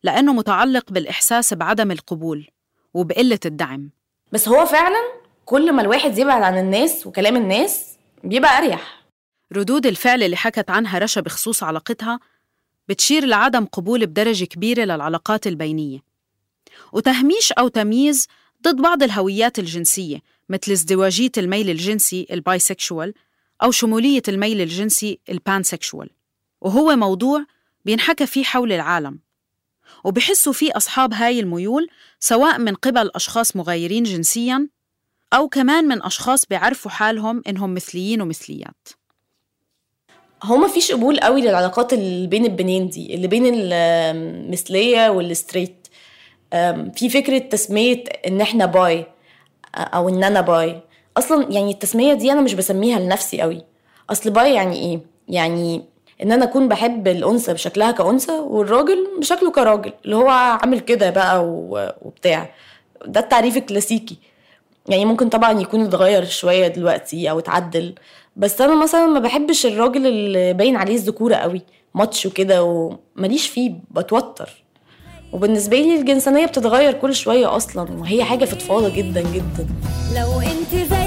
لأنه 0.03 0.33
متعلق 0.33 0.93
بالإحساس 0.93 1.55
بعدم 1.55 1.91
القبول 1.91 2.49
وبقلة 2.95 3.39
الدعم. 3.47 3.91
بس 4.33 4.49
هو 4.49 4.67
فعلا 4.67 5.01
كل 5.45 5.73
ما 5.73 5.83
الواحد 5.83 6.19
يبعد 6.19 6.43
عن 6.43 6.59
الناس 6.59 7.07
وكلام 7.07 7.37
الناس 7.37 7.87
بيبقى 8.25 8.59
أريح. 8.59 9.03
ردود 9.53 9.87
الفعل 9.87 10.23
اللي 10.23 10.37
حكت 10.37 10.71
عنها 10.71 10.99
رشا 10.99 11.21
بخصوص 11.21 11.63
علاقتها 11.63 12.21
بتشير 12.89 13.25
لعدم 13.25 13.65
قبول 13.65 14.07
بدرجة 14.07 14.45
كبيرة 14.45 14.85
للعلاقات 14.85 15.47
البينية 15.47 15.99
وتهميش 16.93 17.53
أو 17.53 17.69
تمييز 17.69 18.29
ضد 18.63 18.77
بعض 18.77 19.03
الهويات 19.03 19.59
الجنسية 19.59 20.23
مثل 20.49 20.73
ازدواجية 20.73 21.31
الميل 21.39 21.71
الجنسي 21.71 22.27
ال 22.31 22.40
bisexual 22.40 23.15
أو 23.63 23.71
شمولية 23.71 24.23
الميل 24.29 24.61
الجنسي 24.61 25.19
ال 25.29 25.37
pansexual 25.37 26.11
وهو 26.61 26.97
موضوع 26.97 27.45
بينحكى 27.85 28.27
فيه 28.27 28.45
حول 28.45 28.73
العالم 28.73 29.19
وبحسوا 30.05 30.53
فيه 30.53 30.71
أصحاب 30.77 31.15
هاي 31.15 31.41
الميول 31.41 31.89
سواء 32.21 32.59
من 32.59 32.75
قبل 32.75 33.11
أشخاص 33.15 33.57
مغايرين 33.57 34.03
جنسياً 34.03 34.69
أو 35.33 35.49
كمان 35.49 35.85
من 35.85 36.03
أشخاص 36.03 36.47
بيعرفوا 36.47 36.91
حالهم 36.91 37.43
إنهم 37.49 37.75
مثليين 37.75 38.23
ومثليات. 38.23 38.89
هو 40.43 40.57
ما 40.57 40.69
فيش 40.69 40.93
قبول 40.93 41.21
قوي 41.21 41.41
للعلاقات 41.41 41.93
اللي 41.93 42.27
بين 42.27 42.45
البنين 42.45 42.89
دي 42.89 43.15
اللي 43.15 43.27
بين 43.29 43.43
المثلية 43.55 45.09
وال 45.09 45.25
straight 45.25 45.89
في 46.95 47.09
فكرة 47.13 47.39
تسمية 47.39 48.05
إن 48.27 48.41
إحنا 48.41 48.67
bi 48.67 49.07
أو 49.75 50.09
إن 50.09 50.25
أنا 50.25 50.41
bi. 50.41 50.83
أصلا 51.17 51.47
يعني 51.53 51.71
التسمية 51.71 52.15
دي 52.15 52.33
أنا 52.33 52.41
مش 52.41 52.55
بسميها 52.55 52.99
لنفسي 52.99 53.41
قوي 53.41 53.63
أصل 54.11 54.31
bi 54.31 54.55
يعني 54.55 54.77
إيه؟ 54.77 55.01
يعني 55.29 55.83
إن 56.23 56.33
أنا 56.33 56.45
أكون 56.45 56.69
بحب 56.69 57.09
الأنثى 57.09 57.53
بشكلها 57.53 57.91
كأنثى 57.91 58.33
والراجل 58.33 59.09
بشكله 59.21 59.51
كراجل 59.51 59.93
اللي 60.05 60.17
هو 60.17 60.29
عامل 60.29 60.81
كده 60.81 61.11
بقى 61.11 61.45
وبتاع. 62.03 62.51
ده 63.07 63.21
التعريف 63.21 63.57
الكلاسيكي. 63.57 64.17
يعني 64.89 65.05
ممكن 65.05 65.29
طبعا 65.29 65.61
يكون 65.61 65.85
اتغير 65.85 66.25
شوية 66.25 66.69
دلوقتي 66.69 67.31
أو 67.31 67.39
اتعدل 67.39 67.95
بس 68.37 68.61
أنا 68.61 68.83
مثلا 68.83 69.07
ما 69.07 69.21
بحبش 69.21 69.67
الراجل 69.67 70.07
اللي 70.07 70.53
باين 70.53 70.77
عليه 70.77 70.95
الذكورة 70.95 71.35
قوي 71.35 71.63
macho 71.95 72.27
وكده 72.27 72.63
ومليش 72.65 73.49
فيه 73.49 73.73
بتوتر. 73.91 74.65
وبالنسبة 75.33 75.77
لي 75.77 75.95
الجنسانية 76.01 76.47
بتتغير 76.47 76.93
كل 76.93 77.15
شوية 77.15 77.57
أصلا 77.57 77.91
وهي 78.01 78.25
حاجة 78.25 78.45
فضفاضه 78.45 78.89
جدا 78.89 79.21
جدا. 79.21 79.67
لو 80.17 80.41
انت 80.41 80.75
زيي 80.91 81.02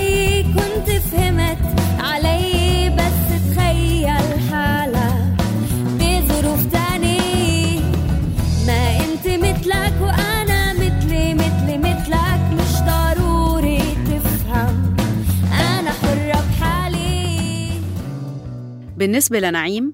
بالنسبة 19.06 19.40
لنعيم 19.40 19.94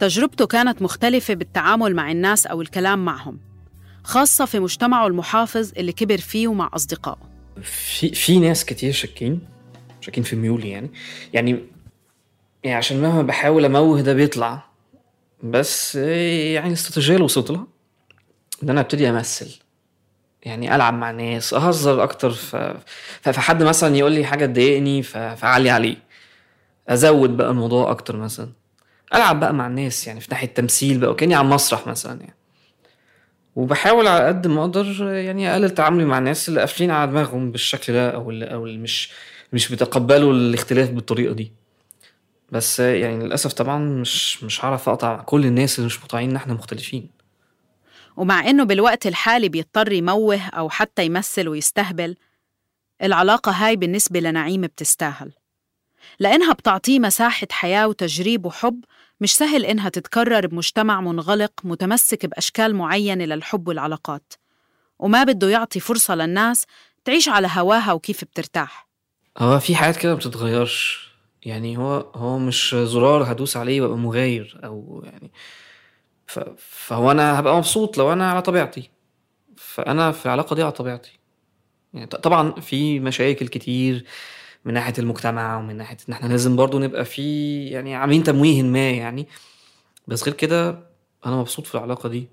تجربته 0.00 0.46
كانت 0.46 0.82
مختلفة 0.82 1.34
بالتعامل 1.34 1.94
مع 1.94 2.10
الناس 2.10 2.46
أو 2.46 2.62
الكلام 2.62 3.04
معهم 3.04 3.38
خاصة 4.04 4.44
في 4.44 4.58
مجتمعه 4.58 5.06
المحافظ 5.06 5.72
اللي 5.76 5.92
كبر 5.92 6.18
فيه 6.18 6.48
ومع 6.48 6.70
أصدقائه. 6.74 7.18
في 7.62 8.14
في 8.14 8.38
ناس 8.38 8.64
كتير 8.64 8.92
شاكين 8.92 9.40
شاكين 10.00 10.24
في 10.24 10.36
ميولي 10.36 10.70
يعني. 10.70 10.90
يعني 11.32 11.64
يعني 12.64 12.76
عشان 12.76 13.02
مهما 13.02 13.22
بحاول 13.22 13.64
أموه 13.64 14.00
ده 14.00 14.12
بيطلع 14.12 14.64
بس 15.42 15.94
يعني 15.94 16.68
الاستراتيجيه 16.68 17.14
اللي 17.14 17.24
وصلت 17.24 17.50
لها 17.50 17.66
إن 18.62 18.70
أنا 18.70 18.80
أبتدي 18.80 19.10
أمثل. 19.10 19.58
يعني 20.42 20.74
ألعب 20.74 20.94
مع 20.94 21.10
ناس 21.10 21.54
أهزر 21.54 22.02
أكتر 22.02 22.30
ف... 22.30 22.56
فحد 23.22 23.62
مثلا 23.62 23.96
يقول 23.96 24.12
لي 24.12 24.24
حاجة 24.24 24.46
تضايقني. 24.46 25.02
فأعلي 25.02 25.70
عليه. 25.70 26.11
أزود 26.88 27.36
بقى 27.36 27.50
الموضوع 27.50 27.90
أكتر 27.90 28.16
مثلا. 28.16 28.48
ألعب 29.14 29.40
بقى 29.40 29.54
مع 29.54 29.66
الناس 29.66 30.06
يعني 30.06 30.20
في 30.20 30.28
ناحية 30.30 30.46
تمثيل 30.46 30.98
بقى 30.98 31.10
وكأني 31.10 31.34
على 31.34 31.44
المسرح 31.44 31.86
مثلا 31.86 32.20
يعني. 32.20 32.34
وبحاول 33.56 34.06
على 34.06 34.26
قد 34.26 34.46
ما 34.46 34.60
أقدر 34.60 35.08
يعني 35.08 35.52
أقلل 35.52 35.70
تعاملي 35.70 36.04
مع 36.04 36.18
الناس 36.18 36.48
اللي 36.48 36.60
قافلين 36.60 36.90
على 36.90 37.10
دماغهم 37.10 37.50
بالشكل 37.52 37.92
ده 37.92 38.10
أو 38.10 38.30
اللي 38.30 38.44
أو 38.44 38.66
اللي 38.66 38.78
مش 38.78 39.12
مش 39.52 39.68
بيتقبلوا 39.68 40.32
الاختلاف 40.32 40.90
بالطريقة 40.90 41.34
دي. 41.34 41.52
بس 42.52 42.80
يعني 42.80 43.24
للأسف 43.24 43.52
طبعا 43.52 43.78
مش 43.78 44.44
مش 44.44 44.64
هعرف 44.64 44.88
أقطع 44.88 45.22
كل 45.22 45.46
الناس 45.46 45.78
اللي 45.78 45.86
مش 45.86 46.00
مقتنعين 46.00 46.30
إن 46.30 46.36
إحنا 46.36 46.54
مختلفين. 46.54 47.10
ومع 48.16 48.50
إنه 48.50 48.64
بالوقت 48.64 49.06
الحالي 49.06 49.48
بيضطر 49.48 49.92
يموه 49.92 50.40
أو 50.48 50.70
حتى 50.70 51.06
يمثل 51.06 51.48
ويستهبل 51.48 52.16
العلاقة 53.02 53.52
هاي 53.52 53.76
بالنسبة 53.76 54.20
لنعيم 54.20 54.60
بتستاهل. 54.60 55.32
لأنها 56.18 56.52
بتعطيه 56.52 56.98
مساحة 56.98 57.46
حياة 57.50 57.88
وتجريب 57.88 58.46
وحب 58.46 58.84
مش 59.20 59.36
سهل 59.36 59.64
إنها 59.64 59.88
تتكرر 59.88 60.46
بمجتمع 60.46 61.00
منغلق 61.00 61.52
متمسك 61.64 62.26
بأشكال 62.26 62.74
معينة 62.74 63.24
للحب 63.24 63.68
والعلاقات 63.68 64.32
وما 64.98 65.24
بده 65.24 65.48
يعطي 65.48 65.80
فرصة 65.80 66.14
للناس 66.14 66.66
تعيش 67.04 67.28
على 67.28 67.48
هواها 67.52 67.92
وكيف 67.92 68.24
بترتاح. 68.24 68.88
هو 69.38 69.58
في 69.58 69.76
حاجات 69.76 69.96
كده 69.96 70.14
بتتغيرش. 70.14 71.12
يعني 71.42 71.78
هو 71.78 72.10
هو 72.14 72.38
مش 72.38 72.74
زرار 72.74 73.32
هدوس 73.32 73.56
عليه 73.56 73.80
وابقى 73.80 73.96
مغاير 73.96 74.60
أو 74.64 75.02
يعني 75.04 75.32
ف... 76.26 76.38
فهو 76.58 77.10
أنا 77.10 77.40
هبقى 77.40 77.56
مبسوط 77.56 77.98
لو 77.98 78.12
أنا 78.12 78.30
على 78.30 78.42
طبيعتي. 78.42 78.90
فأنا 79.56 80.12
في 80.12 80.26
العلاقة 80.26 80.56
دي 80.56 80.62
على 80.62 80.72
طبيعتي. 80.72 81.18
يعني 81.94 82.06
طبعا 82.06 82.52
في 82.60 83.00
مشاكل 83.00 83.48
كتير 83.48 84.04
من 84.64 84.74
ناحية 84.74 84.94
المجتمع 84.98 85.58
ومن 85.58 85.76
ناحية 85.76 85.96
إن 86.08 86.14
إحنا 86.14 86.28
لازم 86.28 86.56
برضو 86.56 86.78
نبقى 86.78 87.04
في 87.04 87.64
يعني 87.64 87.94
عاملين 87.94 88.22
تمويه 88.22 88.62
ما 88.62 88.90
يعني. 88.90 89.28
بس 90.08 90.24
غير 90.24 90.34
كده 90.34 90.70
أنا 91.26 91.36
مبسوط 91.36 91.66
في 91.66 91.74
العلاقة 91.74 92.08
دي. 92.08 92.28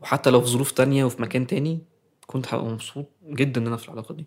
وحتى 0.00 0.30
لو 0.30 0.40
في 0.40 0.46
ظروف 0.46 0.70
تانية 0.70 1.04
وفي 1.04 1.22
مكان 1.22 1.46
تاني 1.46 1.80
كنت 2.26 2.54
هبقى 2.54 2.66
مبسوط 2.66 3.06
جدا 3.24 3.60
إن 3.60 3.66
أنا 3.66 3.76
في 3.76 3.88
العلاقة 3.88 4.14
دي. 4.14 4.26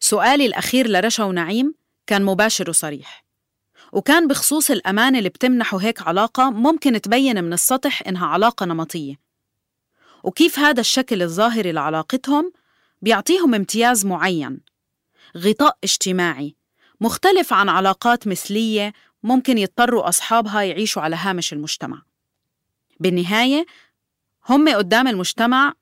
سؤالي 0.00 0.46
الأخير 0.46 0.88
لرشا 0.88 1.24
ونعيم 1.24 1.74
كان 2.06 2.24
مباشر 2.24 2.70
وصريح. 2.70 3.24
وكان 3.92 4.28
بخصوص 4.28 4.70
الأمان 4.70 5.16
اللي 5.16 5.28
بتمنحه 5.28 5.78
هيك 5.78 6.02
علاقة 6.02 6.50
ممكن 6.50 7.00
تبين 7.00 7.44
من 7.44 7.52
السطح 7.52 8.02
إنها 8.06 8.26
علاقة 8.26 8.66
نمطية. 8.66 9.14
وكيف 10.24 10.58
هذا 10.58 10.80
الشكل 10.80 11.22
الظاهري 11.22 11.72
لعلاقتهم 11.72 12.52
بيعطيهم 13.02 13.54
امتياز 13.54 14.06
معين؟ 14.06 14.60
غطاء 15.36 15.78
اجتماعي 15.84 16.56
مختلف 17.00 17.52
عن 17.52 17.68
علاقات 17.68 18.26
مثلية 18.28 18.92
ممكن 19.22 19.58
يضطروا 19.58 20.08
أصحابها 20.08 20.62
يعيشوا 20.62 21.02
على 21.02 21.16
هامش 21.16 21.52
المجتمع. 21.52 22.02
بالنهاية 23.00 23.66
هم 24.48 24.68
قدام 24.68 25.08
المجتمع 25.08 25.72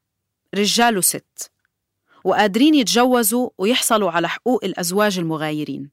رجال 0.54 0.98
وست 0.98 1.50
وقادرين 2.24 2.74
يتجوزوا 2.74 3.50
ويحصلوا 3.58 4.10
على 4.10 4.28
حقوق 4.28 4.64
الأزواج 4.64 5.18
المغايرين. 5.18 5.90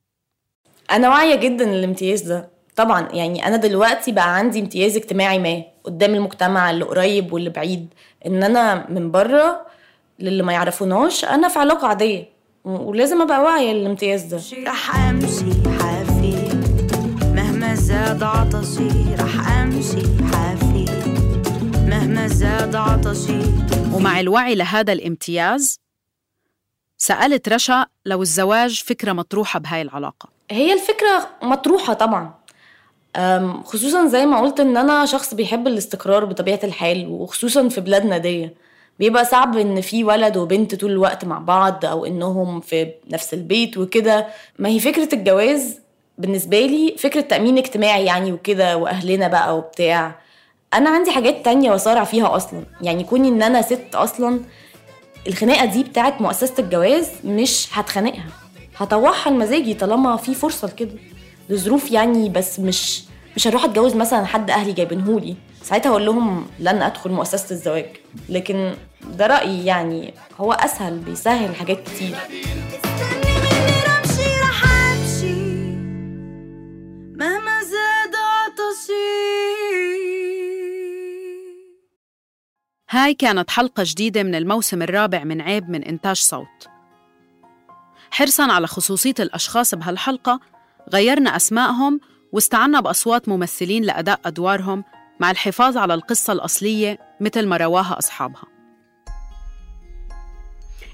أنا 0.91 1.09
واعية 1.09 1.35
جدا 1.35 1.65
للامتياز 1.65 2.21
ده. 2.21 2.49
طبعا 2.75 3.07
يعني 3.11 3.47
أنا 3.47 3.55
دلوقتي 3.57 4.11
بقى 4.11 4.35
عندي 4.35 4.59
امتياز 4.59 4.95
اجتماعي 4.95 5.39
ما 5.39 5.63
قدام 5.83 6.15
المجتمع 6.15 6.71
اللي 6.71 6.85
قريب 6.85 7.33
واللي 7.33 7.49
بعيد. 7.49 7.93
إن 8.25 8.43
أنا 8.43 8.89
من 8.89 9.11
بره 9.11 9.65
للي 10.19 10.43
ما 10.43 10.53
يعرفوناش 10.53 11.25
أنا 11.25 11.47
في 11.47 11.59
علاقة 11.59 11.87
عادية. 11.87 12.21
و- 12.21 12.34
ولازم 12.65 13.21
أبقى 13.21 13.41
واعية 13.41 13.73
للامتياز 13.73 14.23
ده. 14.23 14.41
رح 14.67 14.95
أمشي 14.95 15.79
حافي 15.79 16.59
مهما 17.33 17.75
زاد 17.75 18.23
عطشي 18.23 19.15
رح 19.19 19.51
أمشي 19.51 20.01
حافي 20.33 20.85
مهما 21.89 22.27
زاد 22.27 22.75
عطشي. 22.75 23.41
ومع 23.93 24.19
الوعي 24.19 24.55
لهذا 24.55 24.93
الامتياز 24.93 25.79
سألت 26.97 27.49
رشا 27.49 27.85
لو 28.05 28.21
الزواج 28.21 28.83
فكرة 28.83 29.13
مطروحة 29.13 29.59
بهاي 29.59 29.81
العلاقة. 29.81 30.29
هي 30.51 30.73
الفكرة 30.73 31.29
مطروحة 31.43 31.93
طبعا. 31.93 32.33
خصوصا 33.63 34.07
زي 34.07 34.25
ما 34.25 34.41
قلت 34.41 34.59
إن 34.59 34.77
أنا 34.77 35.05
شخص 35.05 35.33
بيحب 35.33 35.67
الاستقرار 35.67 36.25
بطبيعة 36.25 36.59
الحال 36.63 37.07
وخصوصا 37.07 37.69
في 37.69 37.81
بلادنا 37.81 38.17
دي. 38.17 38.49
بيبقى 38.99 39.25
صعب 39.25 39.57
إن 39.57 39.81
في 39.81 40.03
ولد 40.03 40.37
وبنت 40.37 40.75
طول 40.75 40.91
الوقت 40.91 41.25
مع 41.25 41.39
بعض 41.39 41.85
أو 41.85 42.05
إنهم 42.05 42.59
في 42.61 42.91
نفس 43.11 43.33
البيت 43.33 43.77
وكده. 43.77 44.27
ما 44.59 44.69
هي 44.69 44.79
فكرة 44.79 45.15
الجواز 45.15 45.79
بالنسبة 46.17 46.59
لي 46.65 46.95
فكرة 46.97 47.21
تأمين 47.21 47.57
اجتماعي 47.57 48.05
يعني 48.05 48.31
وكده 48.31 48.77
وأهلنا 48.77 49.27
بقى 49.27 49.57
وبتاع. 49.57 50.15
أنا 50.73 50.89
عندي 50.89 51.11
حاجات 51.11 51.45
تانية 51.45 51.71
وصارع 51.71 52.03
فيها 52.03 52.35
أصلا. 52.35 52.63
يعني 52.81 53.03
كوني 53.03 53.27
إن 53.27 53.43
أنا 53.43 53.61
ست 53.61 53.95
أصلا 53.95 54.39
الخناقة 55.27 55.65
دي 55.65 55.83
بتاعت 55.83 56.21
مؤسسة 56.21 56.53
الجواز 56.59 57.09
مش 57.23 57.67
هتخانقها. 57.71 58.25
هطوعها 58.77 59.29
لمزاجي 59.29 59.73
طالما 59.73 60.15
في 60.17 60.33
فرصة 60.35 60.67
لكده. 60.67 60.95
لظروف 61.49 61.91
يعني 61.91 62.29
بس 62.29 62.59
مش 62.59 63.03
مش 63.35 63.47
هروح 63.47 63.63
أتجوز 63.65 63.95
مثلا 63.95 64.25
حد 64.25 64.51
أهلي 64.51 64.71
جايبينهولي. 64.73 65.35
ساعتها 65.65 65.89
أقول 65.89 66.05
لهم 66.05 66.47
لن 66.59 66.81
أدخل 66.81 67.11
مؤسسة 67.11 67.53
الزواج. 67.55 67.85
لكن 68.29 68.73
ده 69.03 69.27
رأيي 69.27 69.65
يعني 69.65 70.13
هو 70.37 70.53
أسهل 70.53 70.99
بيسهل 70.99 71.55
حاجات 71.55 71.83
كتير. 71.83 72.15
مهما 77.17 77.61
زاد 77.63 78.15
عطشي. 78.15 79.15
هاي 82.89 83.13
كانت 83.13 83.49
حلقة 83.49 83.83
جديدة 83.85 84.23
من 84.23 84.35
الموسم 84.35 84.81
الرابع 84.81 85.23
من 85.23 85.41
عيب 85.41 85.69
من 85.69 85.83
إنتاج 85.83 86.15
صوت. 86.15 86.67
حرصاً 88.11 88.51
على 88.51 88.67
خصوصية 88.67 89.15
الأشخاص 89.19 89.75
بهالحلقة 89.75 90.39
غيرنا 90.93 91.35
أسمائهم 91.35 91.99
واستعنا 92.31 92.79
بأصوات 92.79 93.29
ممثلين 93.29 93.83
لأداء 93.83 94.19
أدوارهم 94.25 94.83
مع 95.19 95.31
الحفاظ 95.31 95.77
على 95.77 95.93
القصة 95.93 96.33
الأصلية 96.33 96.99
مثل 97.21 97.47
ما 97.47 97.57
رواها 97.57 97.97
أصحابها. 97.97 98.43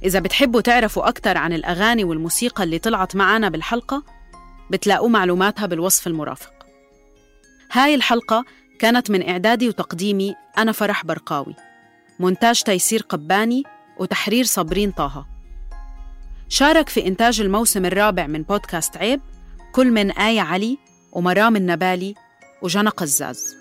إذا 0.03 0.19
بتحبوا 0.19 0.61
تعرفوا 0.61 1.09
أكثر 1.09 1.37
عن 1.37 1.53
الأغاني 1.53 2.03
والموسيقى 2.03 2.63
اللي 2.63 2.79
طلعت 2.79 3.15
معنا 3.15 3.49
بالحلقة 3.49 4.03
بتلاقوا 4.71 5.09
معلوماتها 5.09 5.65
بالوصف 5.65 6.07
المرافق. 6.07 6.53
هاي 7.71 7.95
الحلقة 7.95 8.45
كانت 8.79 9.11
من 9.11 9.29
إعدادي 9.29 9.69
وتقديمي 9.69 10.35
أنا 10.57 10.71
فرح 10.71 11.05
برقاوي 11.05 11.55
مونتاج 12.19 12.61
تيسير 12.61 13.01
قباني 13.09 13.63
وتحرير 13.99 14.45
صابرين 14.45 14.91
طه. 14.91 15.27
شارك 16.49 16.89
في 16.89 17.07
إنتاج 17.07 17.41
الموسم 17.41 17.85
الرابع 17.85 18.27
من 18.27 18.43
بودكاست 18.43 18.97
عيب 18.97 19.21
كل 19.71 19.91
من 19.91 20.11
آية 20.11 20.41
علي 20.41 20.77
ومرام 21.11 21.55
النبالي 21.55 22.15
وجنى 22.61 22.89
قزاز. 22.89 23.60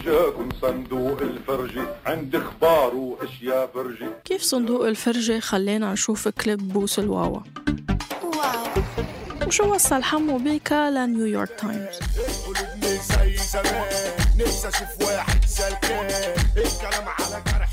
إجاكم 0.00 0.48
صندوق 0.62 1.20
الفرجي 1.22 1.82
عند 2.06 2.36
أخبار 2.36 2.94
واشياء 2.94 3.70
فرجي 3.74 4.06
كيف 4.24 4.42
صندوق 4.42 4.86
الفرجة 4.86 5.38
خلينا 5.40 5.92
نشوف 5.92 6.28
كليب 6.28 6.68
بوس 6.68 6.98
الواوا 6.98 7.40
وشو 9.46 9.74
وصل 9.74 10.02
حمو 10.02 10.38
بيكا 10.38 10.90
لنيويورك 10.90 11.50
تايمز 11.60 11.98
زي 12.82 13.36
زمان 13.36 13.86
نفسي 14.38 14.68
أشوف 14.68 15.08
واحد 15.08 15.44
سلكان 15.44 16.06
الكلام 16.56 17.08
على 17.08 17.42
جرح 17.46 17.70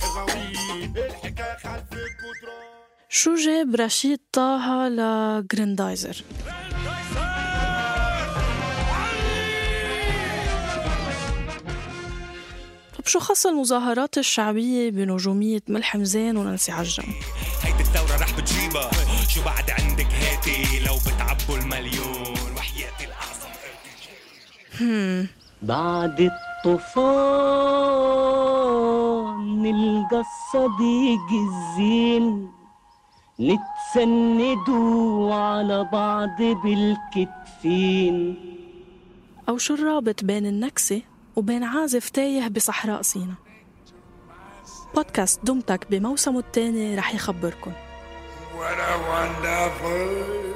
الحكاية 0.98 1.58
خلف 1.58 1.94
الجدران 1.94 2.68
شو 3.10 3.36
جاب 3.36 3.76
رشيد 3.76 4.20
طه 4.34 4.88
لجريندايزر 4.88 6.24
طب 13.08 13.12
شو 13.12 13.20
خص 13.20 13.46
المظاهرات 13.46 14.18
الشعبية 14.18 14.92
بنجومية 14.92 15.62
ملحم 15.68 16.04
زين 16.04 16.38
ونانسي 16.38 16.72
عجرم؟ 16.72 17.14
هيدي 17.64 17.80
الثورة 17.80 18.18
رح 18.22 18.40
بتجيبها. 18.40 18.92
شو 19.30 19.44
بعد 19.44 19.70
عندك 19.70 20.06
هاتي 20.06 20.80
لو 20.86 20.96
بتعبوا 20.96 21.58
المليون؟ 21.58 22.38
وحياتي 22.56 23.06
الأعظم. 23.06 23.50
هم. 24.82 25.28
بعد 25.62 26.22
الطوفان 26.22 27.04
نلقى 29.62 30.24
الصديق 30.28 31.28
الزين 31.32 32.52
نتسندوا 33.40 35.36
على 35.36 35.90
بعض 35.92 36.42
بالكتفين. 36.64 38.36
أو 39.50 39.58
شو 39.58 39.74
الرابط 39.74 40.24
بين 40.24 40.46
النكسة 40.46 41.02
وبين 41.38 41.64
عازف 41.64 42.10
تايه 42.10 42.48
بصحراء 42.48 43.02
سينا 43.02 43.36
بودكاست 44.96 45.40
دمتك 45.44 45.88
بموسمه 45.92 46.40
الثاني 46.40 46.96
رح 46.96 47.14
wonderful 49.12 50.48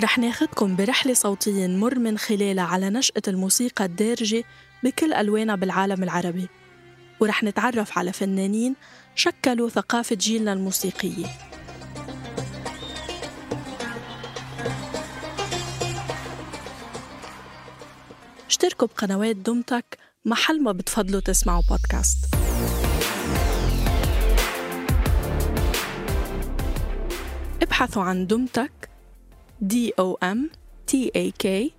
رح 0.00 0.18
ناخدكم 0.18 0.76
برحلة 0.76 1.14
صوتية 1.14 1.66
نمر 1.66 1.98
من 1.98 2.18
خلالها 2.18 2.64
على 2.64 2.90
نشأة 2.90 3.22
الموسيقى 3.28 3.84
الدارجة 3.84 4.44
بكل 4.82 5.12
ألوانها 5.12 5.56
بالعالم 5.56 6.02
العربي. 6.02 6.48
ورح 7.20 7.44
نتعرف 7.44 7.98
على 7.98 8.12
فنانين 8.12 8.74
شكلوا 9.14 9.68
ثقافة 9.68 10.16
جيلنا 10.16 10.52
الموسيقية. 10.52 11.26
اشتركوا 18.48 18.88
بقنوات 18.88 19.36
دمتك 19.36 19.98
محل 20.24 20.62
ما 20.62 20.72
بتفضلوا 20.72 21.20
تسمعوا 21.20 21.62
بودكاست 21.70 22.34
ابحثوا 27.62 28.02
عن 28.02 28.26
دمتك 28.26 28.90
D 29.64 29.74
O 30.00 30.16
M 30.22 30.38
T 30.90 30.94
A 31.16 31.30
K 31.44 31.70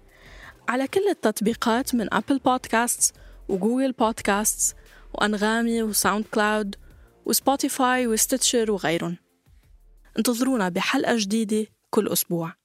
على 0.69 0.87
كل 0.87 1.07
التطبيقات 1.09 1.95
من 1.95 2.13
أبل 2.13 2.39
بودكاست 2.39 3.15
وجوجل 3.49 3.91
بودكاست 3.91 4.75
وأنغامي 5.13 5.83
وساوند 5.83 6.25
كلاود 6.25 6.75
وسبوتيفاي 7.25 8.17
و 8.17 8.23
Stitcher 8.23 8.69
وغيرهم 8.69 9.17
انتظرونا 10.17 10.69
بحلقة 10.69 11.15
جديدة 11.17 11.67
كل 11.89 12.07
أسبوع. 12.07 12.64